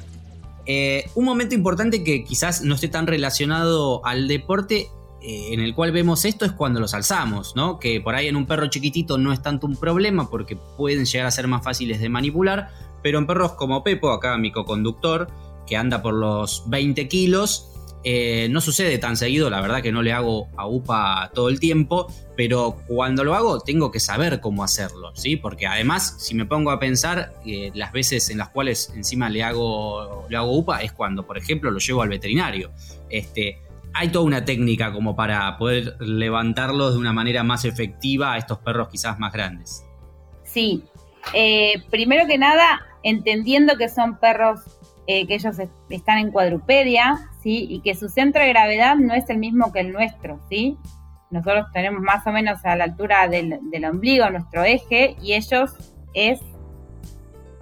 Eh, 0.65 1.09
un 1.15 1.25
momento 1.25 1.55
importante 1.55 2.03
que 2.03 2.23
quizás 2.23 2.61
no 2.61 2.75
esté 2.75 2.87
tan 2.87 3.07
relacionado 3.07 4.05
al 4.05 4.27
deporte 4.27 4.87
eh, 5.23 5.53
en 5.53 5.61
el 5.61 5.73
cual 5.73 5.91
vemos 5.93 6.25
esto 6.25 6.43
es 6.43 6.51
cuando 6.51 6.81
los 6.81 6.93
alzamos, 6.93 7.55
¿no? 7.55 7.79
Que 7.79 8.01
por 8.01 8.13
ahí 8.13 8.27
en 8.27 8.35
un 8.35 8.45
perro 8.45 8.67
chiquitito 8.67 9.17
no 9.17 9.31
es 9.31 9.41
tanto 9.41 9.67
un 9.67 9.77
problema 9.77 10.29
porque 10.29 10.57
pueden 10.77 11.05
llegar 11.05 11.27
a 11.27 11.31
ser 11.31 11.47
más 11.47 11.63
fáciles 11.63 12.01
de 12.01 12.09
manipular, 12.09 12.69
pero 13.01 13.19
en 13.19 13.27
perros 13.27 13.53
como 13.53 13.83
Pepo, 13.83 14.11
acá 14.11 14.37
mi 14.37 14.51
coconductor, 14.51 15.29
que 15.65 15.77
anda 15.77 16.01
por 16.01 16.13
los 16.13 16.63
20 16.67 17.07
kilos, 17.07 17.73
eh, 18.03 18.49
no 18.49 18.59
sucede 18.59 18.97
tan 18.97 19.15
seguido, 19.15 19.49
la 19.49 19.61
verdad 19.61 19.81
que 19.81 19.93
no 19.93 20.01
le 20.01 20.11
hago 20.11 20.49
a 20.57 20.67
UPA 20.67 21.31
todo 21.33 21.47
el 21.47 21.61
tiempo, 21.61 22.11
pero 22.35 22.75
cuando 22.85 23.23
lo 23.23 23.33
hago 23.33 23.61
tengo 23.61 23.91
que 23.91 24.01
saber 24.01 24.41
cómo 24.41 24.61
hacerlo, 24.61 25.15
¿sí? 25.15 25.37
Porque 25.37 25.67
además, 25.67 26.15
si 26.17 26.35
me 26.35 26.45
pongo 26.45 26.71
a 26.71 26.79
pensar, 26.81 27.33
eh, 27.45 27.71
las 27.75 27.93
veces 27.93 28.29
en 28.29 28.39
las 28.39 28.49
cuales 28.49 28.91
encima 28.93 29.29
le 29.29 29.43
hago, 29.43 30.25
le 30.29 30.35
hago 30.35 30.51
UPA 30.51 30.81
es 30.81 30.91
cuando, 30.91 31.25
por 31.25 31.37
ejemplo, 31.37 31.71
lo 31.71 31.79
llevo 31.79 32.01
al 32.01 32.09
veterinario. 32.09 32.71
Este, 33.09 33.61
hay 33.93 34.09
toda 34.09 34.25
una 34.25 34.45
técnica 34.45 34.91
como 34.91 35.15
para 35.15 35.57
poder 35.57 35.95
levantarlos 35.99 36.93
de 36.93 36.99
una 36.99 37.13
manera 37.13 37.43
más 37.43 37.65
efectiva 37.65 38.33
a 38.33 38.37
estos 38.37 38.59
perros 38.59 38.89
quizás 38.89 39.19
más 39.19 39.31
grandes. 39.31 39.85
Sí, 40.43 40.83
eh, 41.33 41.83
primero 41.89 42.27
que 42.27 42.37
nada, 42.37 42.81
entendiendo 43.03 43.77
que 43.77 43.89
son 43.89 44.19
perros 44.19 44.61
eh, 45.05 45.27
que 45.27 45.35
ellos 45.35 45.57
están 45.89 46.17
en 46.19 46.31
cuadrupedia, 46.31 47.29
¿sí? 47.41 47.67
Y 47.69 47.81
que 47.81 47.93
su 47.93 48.07
centro 48.07 48.41
de 48.41 48.49
gravedad 48.49 48.95
no 48.95 49.13
es 49.13 49.29
el 49.29 49.37
mismo 49.37 49.73
que 49.73 49.81
el 49.81 49.91
nuestro, 49.91 50.39
¿sí? 50.49 50.77
Nosotros 51.29 51.65
tenemos 51.73 52.01
más 52.01 52.25
o 52.25 52.31
menos 52.31 52.63
a 52.63 52.75
la 52.75 52.85
altura 52.85 53.27
del, 53.27 53.59
ombligo 53.89 54.29
nuestro 54.29 54.63
eje 54.63 55.17
y 55.21 55.33
ellos 55.33 55.75
es, 56.13 56.39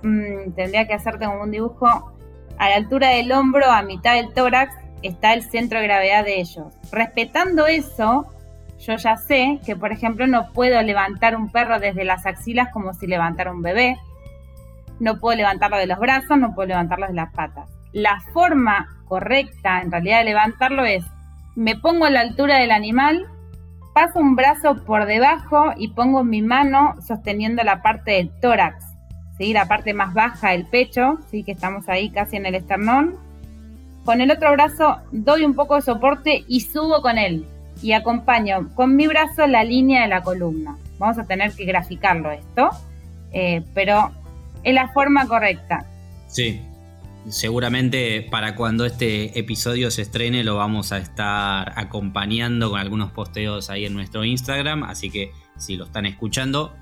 mm, 0.04 0.52
tendría 0.56 0.88
que 0.88 0.94
hacerte 0.94 1.26
como 1.26 1.44
un 1.44 1.52
dibujo, 1.52 2.14
a 2.60 2.70
la 2.70 2.76
altura 2.76 3.10
del 3.10 3.32
hombro, 3.32 3.72
a 3.72 3.82
mitad 3.82 4.16
del 4.16 4.34
tórax, 4.34 4.76
está 5.02 5.34
el 5.34 5.44
centro 5.44 5.80
de 5.80 5.86
gravedad 5.86 6.26
de 6.26 6.40
ellos. 6.40 6.74
Respetando 6.92 7.68
eso, 7.68 8.28
yo 8.80 8.96
ya 8.96 9.18
sé 9.18 9.60
que, 9.66 9.76
por 9.76 9.92
ejemplo, 9.92 10.28
no 10.28 10.52
puedo 10.54 10.82
levantar 10.82 11.36
un 11.36 11.52
perro 11.52 11.80
desde 11.80 12.04
las 12.04 12.26
axilas 12.26 12.70
como 12.74 12.94
si 12.94 13.08
levantara 13.08 13.52
un 13.52 13.62
bebé. 13.62 13.98
No 15.00 15.20
puedo 15.20 15.38
levantarlo 15.38 15.78
de 15.78 15.88
los 15.88 16.00
brazos, 16.00 16.38
no 16.38 16.54
puedo 16.54 16.70
levantarlo 16.70 17.08
de 17.08 17.14
las 17.14 17.32
patas. 17.34 17.70
La 17.92 18.22
forma 18.34 18.88
correcta, 19.08 19.82
en 19.82 19.92
realidad, 19.92 20.20
de 20.20 20.26
levantarlo 20.26 20.86
es, 20.86 21.04
me 21.56 21.76
pongo 21.76 22.06
a 22.06 22.10
la 22.10 22.22
altura 22.22 22.58
del 22.58 22.72
animal, 22.72 23.28
paso 23.94 24.20
un 24.20 24.36
brazo 24.36 24.84
por 24.86 25.06
debajo 25.06 25.74
y 25.78 25.90
pongo 25.90 26.24
mi 26.24 26.42
mano 26.42 26.96
sosteniendo 27.06 27.64
la 27.64 27.82
parte 27.82 28.12
del 28.12 28.32
tórax, 28.40 28.86
¿sí? 29.38 29.54
la 29.54 29.66
parte 29.66 29.94
más 29.94 30.14
baja 30.14 30.52
del 30.52 30.66
pecho, 30.66 31.20
¿sí? 31.30 31.44
que 31.44 31.52
estamos 31.52 31.90
ahí 31.90 32.10
casi 32.10 32.38
en 32.38 32.46
el 32.46 32.56
esternón, 32.56 33.18
con 34.06 34.22
el 34.22 34.32
otro 34.32 34.52
brazo 34.52 34.98
doy 35.12 35.44
un 35.44 35.54
poco 35.54 35.76
de 35.76 35.82
soporte 35.82 36.44
y 36.48 36.62
subo 36.62 37.02
con 37.02 37.18
él 37.18 37.46
y 37.82 37.94
acompaño 37.94 38.70
con 38.76 38.96
mi 38.96 39.08
brazo 39.08 39.48
la 39.48 39.64
línea 39.64 40.04
de 40.04 40.08
la 40.08 40.22
columna. 40.22 40.78
Vamos 40.98 41.18
a 41.18 41.26
tener 41.26 41.52
que 41.54 41.66
graficarlo 41.66 42.32
esto, 42.32 42.70
eh, 43.32 43.64
pero 43.74 44.12
es 44.64 44.74
la 44.74 44.90
forma 44.90 45.28
correcta. 45.28 45.86
Sí, 46.28 46.62
seguramente 47.30 48.28
para 48.30 48.56
cuando 48.56 48.86
este 48.86 49.38
episodio 49.38 49.92
se 49.92 50.04
estrene 50.04 50.44
lo 50.44 50.56
vamos 50.58 50.92
a 50.92 50.98
estar 50.98 51.74
acompañando 51.76 52.70
con 52.70 52.80
algunos 52.80 53.12
posteos 53.12 53.70
ahí 53.70 53.86
en 53.86 53.94
nuestro 53.94 54.24
Instagram, 54.26 54.84
así 54.84 55.10
que 55.10 55.32
si 55.58 55.76
lo 55.76 55.86
están 55.86 56.06
escuchando, 56.06 56.76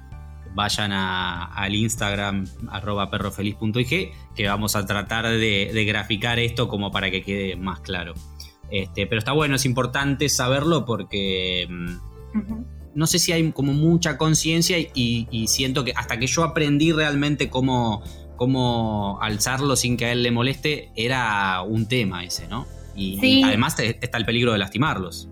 vayan 0.55 0.91
al 0.91 1.75
Instagram 1.75 2.45
arroba 2.69 3.09
perrofeliz.ig 3.09 4.11
que 4.35 4.47
vamos 4.47 4.75
a 4.75 4.85
tratar 4.85 5.27
de, 5.27 5.85
graficar 5.87 6.39
esto 6.39 6.67
como 6.67 6.91
para 6.91 7.11
que 7.11 7.21
quede 7.21 7.55
más 7.55 7.79
claro. 7.81 8.13
Este, 8.71 9.07
pero 9.07 9.19
está 9.19 9.31
bueno, 9.31 9.55
es 9.55 9.65
importante 9.65 10.29
saberlo 10.29 10.85
porque 10.85 11.67
mm, 11.69 11.97
no 12.93 13.07
sé 13.07 13.19
si 13.19 13.31
hay 13.31 13.51
como 13.51 13.73
mucha 13.73 14.17
conciencia 14.17 14.77
y, 14.77 15.45
siento 15.47 15.83
que 15.83 15.93
hasta 15.95 16.19
que 16.19 16.27
yo 16.27 16.43
aprendí 16.43 16.91
realmente 16.91 17.49
cómo, 17.49 18.03
cómo 18.35 19.19
alzarlo 19.21 19.75
sin 19.75 19.97
que 19.97 20.05
a 20.05 20.11
él 20.11 20.23
le 20.23 20.31
moleste, 20.31 20.91
era 20.95 21.61
un 21.61 21.87
tema 21.87 22.23
ese, 22.23 22.47
¿no? 22.47 22.67
Y, 22.95 23.43
además 23.43 23.79
está 23.79 24.17
el 24.17 24.25
peligro 24.25 24.51
de 24.51 24.57
lastimarlos. 24.57 25.29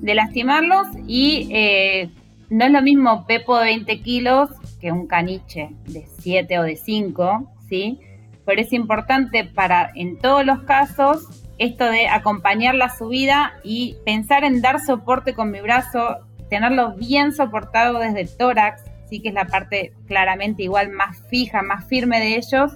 De 0.00 0.14
lastimarlos 0.14 0.86
y 1.06 1.48
eh, 1.50 2.10
no 2.48 2.64
es 2.64 2.72
lo 2.72 2.80
mismo 2.80 3.26
Pepo 3.26 3.58
de 3.58 3.64
20 3.64 4.00
kilos 4.00 4.50
que 4.80 4.92
un 4.92 5.06
caniche 5.06 5.70
de 5.86 6.06
7 6.20 6.58
o 6.58 6.62
de 6.62 6.76
5, 6.76 7.52
¿sí? 7.68 8.00
Pero 8.44 8.60
es 8.60 8.72
importante 8.72 9.44
para, 9.44 9.90
en 9.94 10.18
todos 10.18 10.44
los 10.44 10.60
casos, 10.62 11.28
esto 11.58 11.84
de 11.84 12.08
acompañar 12.08 12.74
la 12.74 12.88
subida 12.88 13.52
y 13.62 13.96
pensar 14.04 14.44
en 14.44 14.62
dar 14.62 14.80
soporte 14.80 15.34
con 15.34 15.50
mi 15.50 15.60
brazo, 15.60 16.18
tenerlo 16.48 16.94
bien 16.96 17.32
soportado 17.32 17.98
desde 17.98 18.22
el 18.22 18.36
tórax, 18.36 18.82
sí 19.08 19.20
que 19.20 19.28
es 19.28 19.34
la 19.34 19.46
parte 19.46 19.92
claramente 20.06 20.62
igual 20.62 20.90
más 20.90 21.18
fija, 21.28 21.62
más 21.62 21.84
firme 21.86 22.18
de 22.18 22.36
ellos, 22.36 22.72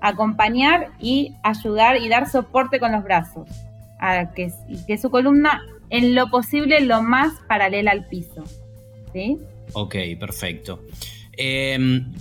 acompañar 0.00 0.90
y 0.98 1.34
ayudar 1.42 1.96
y 1.96 2.08
dar 2.08 2.28
soporte 2.28 2.78
con 2.78 2.92
los 2.92 3.02
brazos, 3.02 3.48
a 3.98 4.32
que, 4.32 4.52
que 4.86 4.98
su 4.98 5.10
columna 5.10 5.62
en 5.88 6.14
lo 6.14 6.30
posible 6.30 6.80
lo 6.80 7.02
más 7.02 7.32
paralela 7.48 7.90
al 7.90 8.06
piso. 8.06 8.44
¿Sí? 9.12 9.38
Ok, 9.72 9.96
perfecto. 10.18 10.80
Em, 11.42 12.12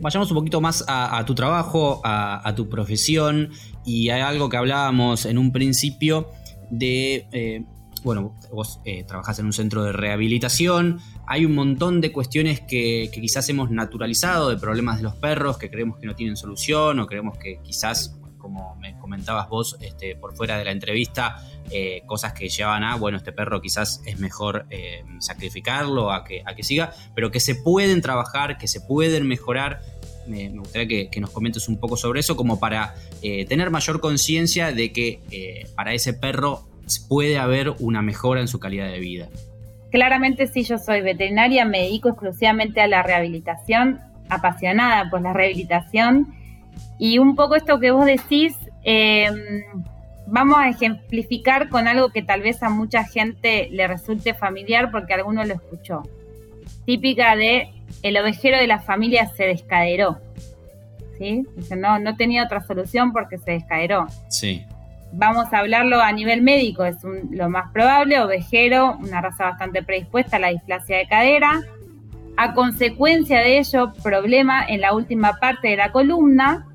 vayamos 0.00 0.30
un 0.30 0.38
poquito 0.38 0.58
más 0.62 0.86
a, 0.88 1.22
tu 1.26 1.34
trabajo, 1.34 2.00
a, 2.02 2.50
tu 2.56 2.70
profesión, 2.70 3.50
y 3.84 4.08
hay 4.08 4.22
algo 4.22 4.48
que 4.48 4.56
hablábamos 4.56 5.26
en 5.26 5.36
un 5.36 5.52
principio 5.52 6.30
de, 6.70 7.28
eh, 7.32 7.62
bueno, 8.04 8.34
vos 8.50 8.80
eh, 8.86 9.04
trabajás 9.04 9.38
en 9.38 9.44
un 9.46 9.52
centro 9.52 9.84
de 9.84 9.92
rehabilitación, 9.92 10.98
hay 11.26 11.44
un 11.44 11.54
montón 11.54 12.00
de 12.00 12.10
cuestiones 12.10 12.62
que, 12.62 13.10
quizás 13.12 13.46
hemos 13.50 13.70
naturalizado, 13.70 14.48
de 14.48 14.56
problemas 14.56 14.96
de 14.96 15.02
los 15.02 15.14
perros, 15.16 15.58
que 15.58 15.70
creemos 15.70 15.98
que 15.98 16.06
no 16.06 16.14
tienen 16.14 16.36
solución, 16.38 16.98
o 17.00 17.06
creemos 17.06 17.36
que 17.36 17.60
quizás 17.62 18.16
como 18.44 18.76
me 18.76 18.94
comentabas 18.98 19.48
vos 19.48 19.78
este, 19.80 20.16
por 20.16 20.36
fuera 20.36 20.58
de 20.58 20.66
la 20.66 20.70
entrevista, 20.70 21.42
eh, 21.70 22.02
cosas 22.04 22.34
que 22.34 22.50
llevan 22.50 22.84
a, 22.84 22.96
bueno, 22.96 23.16
este 23.16 23.32
perro 23.32 23.62
quizás 23.62 24.02
es 24.04 24.18
mejor 24.18 24.66
eh, 24.68 25.02
sacrificarlo 25.18 26.12
a 26.12 26.24
que, 26.24 26.42
a 26.44 26.54
que 26.54 26.62
siga, 26.62 26.92
pero 27.14 27.30
que 27.30 27.40
se 27.40 27.54
pueden 27.54 28.02
trabajar, 28.02 28.58
que 28.58 28.68
se 28.68 28.82
pueden 28.82 29.26
mejorar. 29.26 29.80
Me, 30.26 30.50
gustaría 30.50 31.08
que, 31.10 31.20
nos 31.20 31.30
comentes 31.30 31.66
un 31.68 31.80
poco 31.80 31.96
sobre 31.96 32.20
eso, 32.20 32.36
como 32.36 32.60
para 32.60 32.94
eh, 33.22 33.46
tener 33.46 33.70
mayor 33.70 34.00
conciencia 34.00 34.72
de 34.72 34.92
que 34.92 35.66
para 35.74 35.94
ese 35.94 36.12
perro 36.12 36.68
puede 37.08 37.38
haber 37.38 37.70
una 37.78 38.02
mejora 38.02 38.42
en 38.42 38.48
su 38.48 38.60
calidad 38.60 38.90
de 38.90 38.98
vida. 38.98 39.28
Claramente 39.90 40.48
sí, 40.48 40.64
yo 40.64 40.76
soy 40.76 41.00
veterinaria, 41.00 41.64
me 41.64 41.80
dedico 41.80 42.10
exclusivamente 42.10 42.82
a 42.82 42.88
la 42.88 43.02
rehabilitación, 43.02 44.00
apasionada 44.28 45.08
por 45.08 45.22
la 45.22 45.32
rehabilitación 45.32 46.43
y 46.98 47.18
un 47.18 47.34
poco 47.34 47.56
esto 47.56 47.80
que 47.80 47.90
vos 47.90 48.06
decís, 48.06 48.56
em, 48.82 49.62
vamos 50.26 50.58
a 50.58 50.68
ejemplificar 50.68 51.68
con 51.68 51.88
algo 51.88 52.10
que 52.10 52.22
tal 52.22 52.40
vez 52.40 52.62
a 52.62 52.70
mucha 52.70 53.04
gente 53.04 53.68
le 53.70 53.86
resulte 53.86 54.34
familiar 54.34 54.90
porque 54.90 55.14
alguno 55.14 55.44
lo 55.44 55.54
escuchó. 55.54 56.02
Típica 56.86 57.36
de 57.36 57.70
el 58.02 58.16
ovejero 58.16 58.58
de 58.58 58.66
la 58.66 58.80
familia 58.80 59.28
se 59.28 59.44
descaderó. 59.44 60.18
¿Sí? 61.18 61.46
Dice, 61.56 61.76
no, 61.76 61.98
no 61.98 62.16
tenía 62.16 62.44
otra 62.44 62.60
solución 62.60 63.12
porque 63.12 63.38
se 63.38 63.52
descaderó. 63.52 64.06
Sí. 64.28 64.64
Vamos 65.12 65.52
a 65.52 65.58
hablarlo 65.58 66.00
a 66.00 66.10
nivel 66.10 66.42
médico, 66.42 66.84
es 66.84 66.96
lo 67.30 67.48
más 67.48 67.70
probable, 67.72 68.20
ovejero, 68.20 68.96
una 68.98 69.20
raza 69.20 69.44
bastante 69.44 69.82
predispuesta 69.82 70.38
a 70.38 70.40
la 70.40 70.48
displasia 70.48 70.96
de 70.98 71.06
cadera. 71.06 71.62
A 72.36 72.52
consecuencia 72.52 73.38
de 73.40 73.58
ello, 73.58 73.92
problema 74.02 74.64
en 74.66 74.80
la 74.80 74.92
última 74.92 75.34
parte 75.40 75.68
de 75.68 75.76
la 75.76 75.92
columna, 75.92 76.66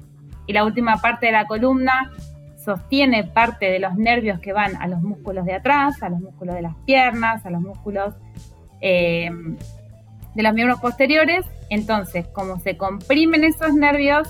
y 0.50 0.54
la 0.54 0.65
última 0.65 0.98
parte 0.98 1.28
de 1.28 1.32
la 1.32 1.45
columna 1.45 2.12
sostiene 2.58 3.24
parte 3.24 3.67
de 3.69 3.78
los 3.78 3.95
nervios 3.95 4.39
que 4.39 4.52
van 4.52 4.76
a 4.78 4.88
los 4.88 5.02
músculos 5.02 5.45
de 5.45 5.54
atrás, 5.54 6.02
a 6.02 6.10
los 6.10 6.19
músculos 6.19 6.56
de 6.56 6.63
las 6.63 6.76
piernas, 6.86 7.45
a 7.45 7.52
los 7.52 7.62
músculos 7.62 8.15
eh, 8.82 9.30
de 10.34 10.43
los 10.43 10.54
miembros 10.56 10.80
posteriores. 10.80 11.45
Entonces, 11.69 12.28
como 12.30 12.60
se 12.60 12.78
comprimen 12.78 13.43
esos 13.43 13.76
nervios, 13.76 14.28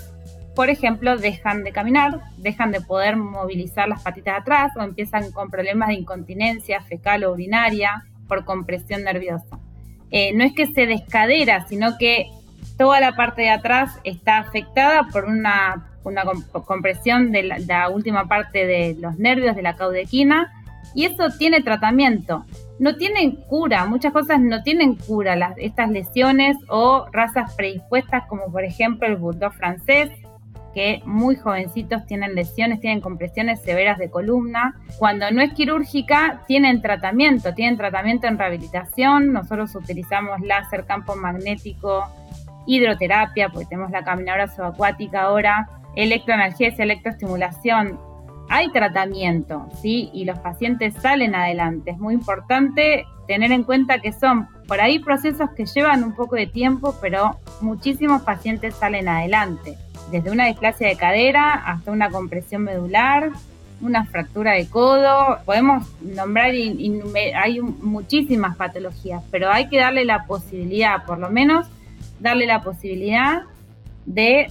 por 0.56 0.70
ejemplo, 0.70 1.18
dejan 1.18 1.64
de 1.64 1.72
caminar, 1.72 2.20
dejan 2.38 2.72
de 2.72 2.82
poder 2.82 3.16
movilizar 3.16 3.88
las 3.88 4.04
patitas 4.04 4.34
de 4.34 4.40
atrás 4.42 4.72
o 4.76 4.82
empiezan 4.82 5.32
con 5.32 5.50
problemas 5.50 5.88
de 5.88 5.96
incontinencia 5.96 6.82
fecal 6.82 7.24
o 7.24 7.32
urinaria 7.32 8.04
por 8.28 8.44
compresión 8.44 9.04
nerviosa. 9.04 9.58
Eh, 10.12 10.34
no 10.34 10.44
es 10.44 10.54
que 10.54 10.68
se 10.68 10.86
descadera, 10.86 11.68
sino 11.68 11.98
que 11.98 12.28
toda 12.78 13.00
la 13.00 13.16
parte 13.16 13.44
de 13.44 13.50
atrás 13.50 14.00
está 14.04 14.38
afectada 14.38 15.08
por 15.12 15.26
una 15.26 15.90
una 16.04 16.24
compresión 16.66 17.32
de 17.32 17.44
la, 17.44 17.90
última 17.90 18.28
parte 18.28 18.66
de 18.66 18.96
los 19.00 19.18
nervios 19.18 19.56
de 19.56 19.62
la 19.62 19.76
caudequina 19.76 20.52
y 20.94 21.06
eso 21.06 21.30
tiene 21.38 21.62
tratamiento. 21.62 22.46
No 22.80 22.96
tienen 22.96 23.32
cura, 23.32 23.86
muchas 23.86 24.14
cosas 24.14 24.40
no 24.40 24.64
tienen 24.64 24.96
cura 24.96 25.36
las, 25.36 25.58
estas 25.58 25.90
lesiones 25.90 26.58
o 26.70 27.08
razas 27.12 27.54
predispuestas 27.56 28.26
como 28.28 28.52
por 28.52 28.64
ejemplo 28.64 29.08
el 29.08 29.18
bulldog 29.18 29.54
francés, 29.54 30.10
que 30.74 31.02
muy 31.06 31.36
jovencitos 31.36 32.06
tienen 32.06 32.36
lesiones, 32.36 32.80
tienen 32.80 33.02
compresiones 33.02 33.62
severas 33.62 33.98
de 33.98 34.10
columna. 34.10 34.76
Cuando 34.98 35.30
no 35.32 35.42
es 35.42 35.54
quirúrgica, 35.54 36.42
tienen 36.48 36.82
tratamiento, 36.82 37.54
tienen 37.54 37.78
tratamiento 37.78 38.28
en 38.28 38.38
rehabilitación. 38.38 39.34
Nosotros 39.34 39.76
utilizamos 39.76 40.42
láser, 40.42 40.86
campo 40.86 41.16
magnético, 41.16 42.06
hidroterapia, 42.66 43.50
porque 43.50 43.68
tenemos 43.68 43.92
la 43.92 44.04
caminadora 44.04 44.48
subacuática 44.48 45.24
ahora, 45.24 45.70
electroanalgesia, 45.96 46.84
electroestimulación, 46.84 48.00
hay 48.50 48.72
tratamiento, 48.72 49.70
¿sí? 49.82 50.10
Y 50.14 50.26
los 50.26 50.40
pacientes 50.40 50.96
salen 50.96 51.36
adelante. 51.36 51.92
Es 51.92 52.00
muy 52.00 52.16
importante 52.16 53.06
tener 53.28 53.52
en 53.52 53.64
cuenta 53.64 54.00
que 54.00 54.12
son 54.12 54.48
por 54.68 54.82
ahí 54.82 55.00
procesos 55.00 55.52
que 55.56 55.66
llevan 55.66 56.04
un 56.04 56.16
poco 56.16 56.36
de 56.36 56.48
tiempo, 56.48 56.96
pero 57.00 57.40
muchísimos 57.62 58.24
pacientes 58.24 58.76
salen 58.76 59.08
adelante. 59.08 59.78
Desde 60.12 60.32
una 60.32 60.48
displasia 60.48 60.88
de 60.88 60.96
cadera 60.96 61.54
hasta 61.54 61.92
una 61.92 62.10
compresión 62.10 62.64
medular, 62.64 63.30
una 63.82 64.06
fractura 64.06 64.54
de 64.54 64.68
codo, 64.68 65.38
podemos 65.46 65.88
nombrar, 66.02 66.48
hay 66.48 67.62
muchísimas 67.62 68.58
patologías, 68.58 69.24
pero 69.32 69.52
hay 69.52 69.70
que 69.70 69.78
darle 69.78 70.06
la 70.06 70.26
posibilidad, 70.26 71.06
por 71.06 71.20
lo 71.20 71.30
menos, 71.30 71.68
darle 72.20 72.46
la 72.46 72.62
posibilidad 72.62 73.44
de 74.06 74.48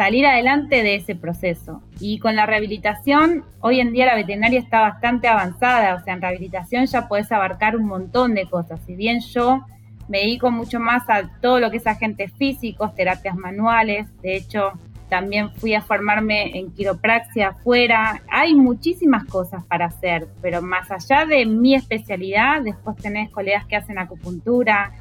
salir 0.00 0.24
adelante 0.24 0.82
de 0.82 0.94
ese 0.94 1.14
proceso. 1.14 1.82
Y 2.00 2.20
con 2.20 2.34
la 2.34 2.46
rehabilitación, 2.46 3.44
hoy 3.60 3.80
en 3.80 3.92
día 3.92 4.06
la 4.06 4.14
veterinaria 4.14 4.58
está 4.58 4.80
bastante 4.80 5.28
avanzada, 5.28 5.94
o 5.94 6.02
sea, 6.02 6.14
en 6.14 6.22
rehabilitación 6.22 6.86
ya 6.86 7.06
puedes 7.06 7.30
abarcar 7.30 7.76
un 7.76 7.84
montón 7.84 8.32
de 8.32 8.48
cosas. 8.48 8.80
Si 8.86 8.94
bien 8.94 9.20
yo 9.20 9.60
me 10.08 10.20
dedico 10.20 10.50
mucho 10.50 10.80
más 10.80 11.02
a 11.10 11.28
todo 11.42 11.60
lo 11.60 11.70
que 11.70 11.76
es 11.76 11.86
agentes 11.86 12.32
físicos, 12.38 12.94
terapias 12.94 13.36
manuales, 13.36 14.06
de 14.22 14.36
hecho 14.36 14.72
también 15.10 15.50
fui 15.50 15.74
a 15.74 15.82
formarme 15.82 16.58
en 16.58 16.70
quiropraxia 16.70 17.48
afuera. 17.48 18.22
Hay 18.30 18.54
muchísimas 18.54 19.24
cosas 19.26 19.66
para 19.66 19.84
hacer, 19.84 20.28
pero 20.40 20.62
más 20.62 20.90
allá 20.90 21.26
de 21.26 21.44
mi 21.44 21.74
especialidad, 21.74 22.62
después 22.62 22.96
tenés 22.96 23.28
colegas 23.28 23.66
que 23.66 23.76
hacen 23.76 23.98
acupuntura, 23.98 24.92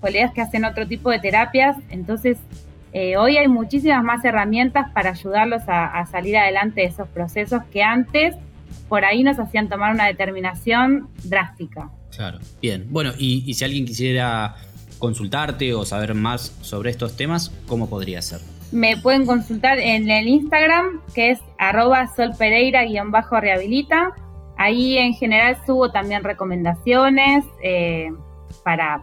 colegas 0.00 0.32
que 0.32 0.40
hacen 0.40 0.64
otro 0.64 0.84
tipo 0.88 1.10
de 1.10 1.20
terapias, 1.20 1.76
entonces 1.90 2.38
eh, 2.92 3.16
hoy 3.16 3.36
hay 3.36 3.48
muchísimas 3.48 4.02
más 4.02 4.24
herramientas 4.24 4.90
para 4.92 5.10
ayudarlos 5.10 5.62
a, 5.66 6.06
salir 6.06 6.38
adelante 6.38 6.80
de 6.80 6.86
esos 6.86 7.06
procesos 7.08 7.62
que 7.70 7.82
antes 7.82 8.34
por 8.88 9.04
ahí 9.04 9.22
nos 9.22 9.38
hacían 9.38 9.68
tomar 9.68 9.92
una 9.92 10.06
determinación 10.06 11.08
drástica. 11.24 11.90
Claro, 12.14 12.38
bien. 12.62 12.86
Bueno, 12.88 13.12
y, 13.18 13.52
si 13.52 13.64
alguien 13.64 13.84
quisiera 13.84 14.56
consultarte 14.98 15.74
o 15.74 15.84
saber 15.84 16.14
más 16.14 16.56
sobre 16.62 16.88
estos 16.90 17.14
temas, 17.16 17.52
¿cómo 17.66 17.90
podría 17.90 18.22
ser? 18.22 18.40
Me 18.72 18.96
pueden 18.96 19.26
consultar 19.26 19.78
en 19.78 20.10
el 20.10 20.26
Instagram, 20.26 21.02
que 21.14 21.32
es 21.32 21.40
arroba 21.58 22.06
solpereira-rehabilita. 22.16 24.14
Ahí 24.56 24.96
en 24.98 25.12
general 25.14 25.58
subo 25.66 25.92
también 25.92 26.24
recomendaciones 26.24 27.44
eh, 27.62 28.10
para, 28.64 29.02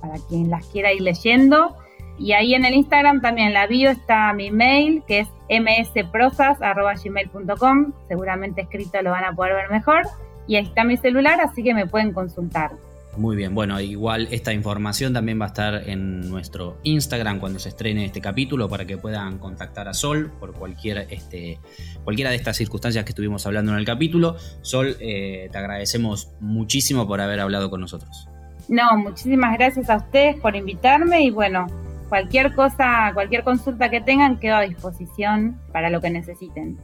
para 0.00 0.14
quien 0.28 0.48
las 0.50 0.66
quiera 0.66 0.92
ir 0.92 1.02
leyendo. 1.02 1.76
Y 2.18 2.32
ahí 2.32 2.54
en 2.54 2.64
el 2.64 2.74
Instagram 2.74 3.20
también 3.20 3.54
la 3.54 3.66
bio 3.66 3.90
está 3.90 4.32
mi 4.32 4.50
mail, 4.50 5.02
que 5.06 5.20
es 5.20 5.28
msprosas.gmail.com. 5.48 7.92
Seguramente 8.08 8.62
escrito 8.62 9.00
lo 9.02 9.10
van 9.10 9.24
a 9.24 9.32
poder 9.32 9.54
ver 9.54 9.70
mejor. 9.70 10.02
Y 10.46 10.56
ahí 10.56 10.64
está 10.64 10.84
mi 10.84 10.96
celular, 10.96 11.40
así 11.40 11.62
que 11.62 11.74
me 11.74 11.86
pueden 11.86 12.12
consultar. 12.12 12.72
Muy 13.18 13.36
bien, 13.36 13.54
bueno, 13.54 13.80
igual 13.80 14.28
esta 14.30 14.52
información 14.52 15.12
también 15.12 15.40
va 15.40 15.46
a 15.46 15.48
estar 15.48 15.88
en 15.88 16.30
nuestro 16.30 16.78
Instagram 16.84 17.40
cuando 17.40 17.58
se 17.58 17.70
estrene 17.70 18.04
este 18.04 18.20
capítulo 18.20 18.68
para 18.68 18.84
que 18.84 18.96
puedan 18.96 19.38
contactar 19.38 19.88
a 19.88 19.94
Sol 19.94 20.30
por 20.38 20.54
cualquier, 20.54 21.08
este, 21.10 21.58
cualquiera 22.04 22.30
de 22.30 22.36
estas 22.36 22.56
circunstancias 22.56 23.04
que 23.04 23.10
estuvimos 23.10 23.44
hablando 23.44 23.72
en 23.72 23.78
el 23.78 23.84
capítulo. 23.84 24.36
Sol, 24.62 24.96
eh, 25.00 25.48
te 25.50 25.58
agradecemos 25.58 26.30
muchísimo 26.38 27.08
por 27.08 27.20
haber 27.20 27.40
hablado 27.40 27.70
con 27.70 27.80
nosotros. 27.80 28.28
No, 28.68 28.96
muchísimas 28.96 29.58
gracias 29.58 29.90
a 29.90 29.96
ustedes 29.96 30.36
por 30.36 30.54
invitarme 30.54 31.24
y 31.24 31.30
bueno, 31.30 31.66
cualquier 32.08 32.54
cosa, 32.54 33.10
cualquier 33.14 33.44
consulta 33.44 33.90
que 33.90 34.00
tengan, 34.00 34.38
quedo 34.38 34.56
a 34.56 34.62
disposición 34.62 35.60
para 35.72 35.90
lo 35.90 36.00
que 36.00 36.10
necesiten. 36.10 36.78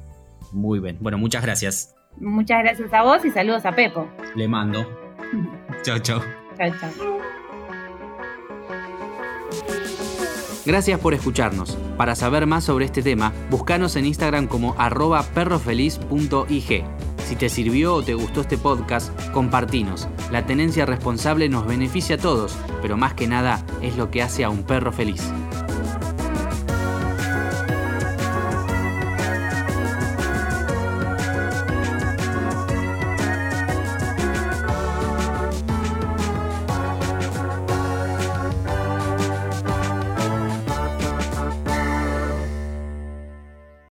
Muy 0.53 0.81
bien, 0.81 0.99
bueno, 1.01 1.18
muchas 1.18 1.43
gracias. 1.43 1.95
Muchas 2.18 2.62
gracias 2.62 2.93
a 2.93 3.03
vos 3.03 3.25
y 3.25 3.31
saludos 3.31 3.66
a 3.66 3.72
Pepo. 3.72 4.09
Le 4.37 4.47
mando. 4.47 4.87
chao, 5.83 5.99
chao. 5.99 6.20
Chao, 6.57 6.70
chao. 6.81 7.14
Gracias 10.64 10.99
por 10.99 11.12
escucharnos. 11.12 11.77
Para 11.99 12.14
saber 12.14 12.47
más 12.47 12.64
sobre 12.64 12.87
este 12.87 13.03
tema, 13.03 13.33
búscanos 13.51 13.97
en 13.97 14.07
Instagram 14.07 14.47
como 14.47 14.75
arroba 14.79 15.22
perrofeliz.ig. 15.22 16.85
Si 17.25 17.37
te 17.37 17.49
sirvió 17.49 17.95
o 17.95 18.03
te 18.03 18.14
gustó 18.14 18.43
este 18.43 18.59
podcast, 18.59 19.11
compartinos. 19.33 20.09
La 20.31 20.45
tenencia 20.45 20.85
responsable 20.85 21.49
nos 21.49 21.66
beneficia 21.66 22.16
a 22.16 22.18
todos, 22.18 22.55
pero 22.83 22.99
más 22.99 23.14
que 23.14 23.27
nada 23.27 23.64
es 23.81 23.97
lo 23.97 24.11
que 24.11 24.22
hace 24.22 24.45
a 24.45 24.51
un 24.51 24.62
perro 24.62 24.93
feliz. 24.93 25.22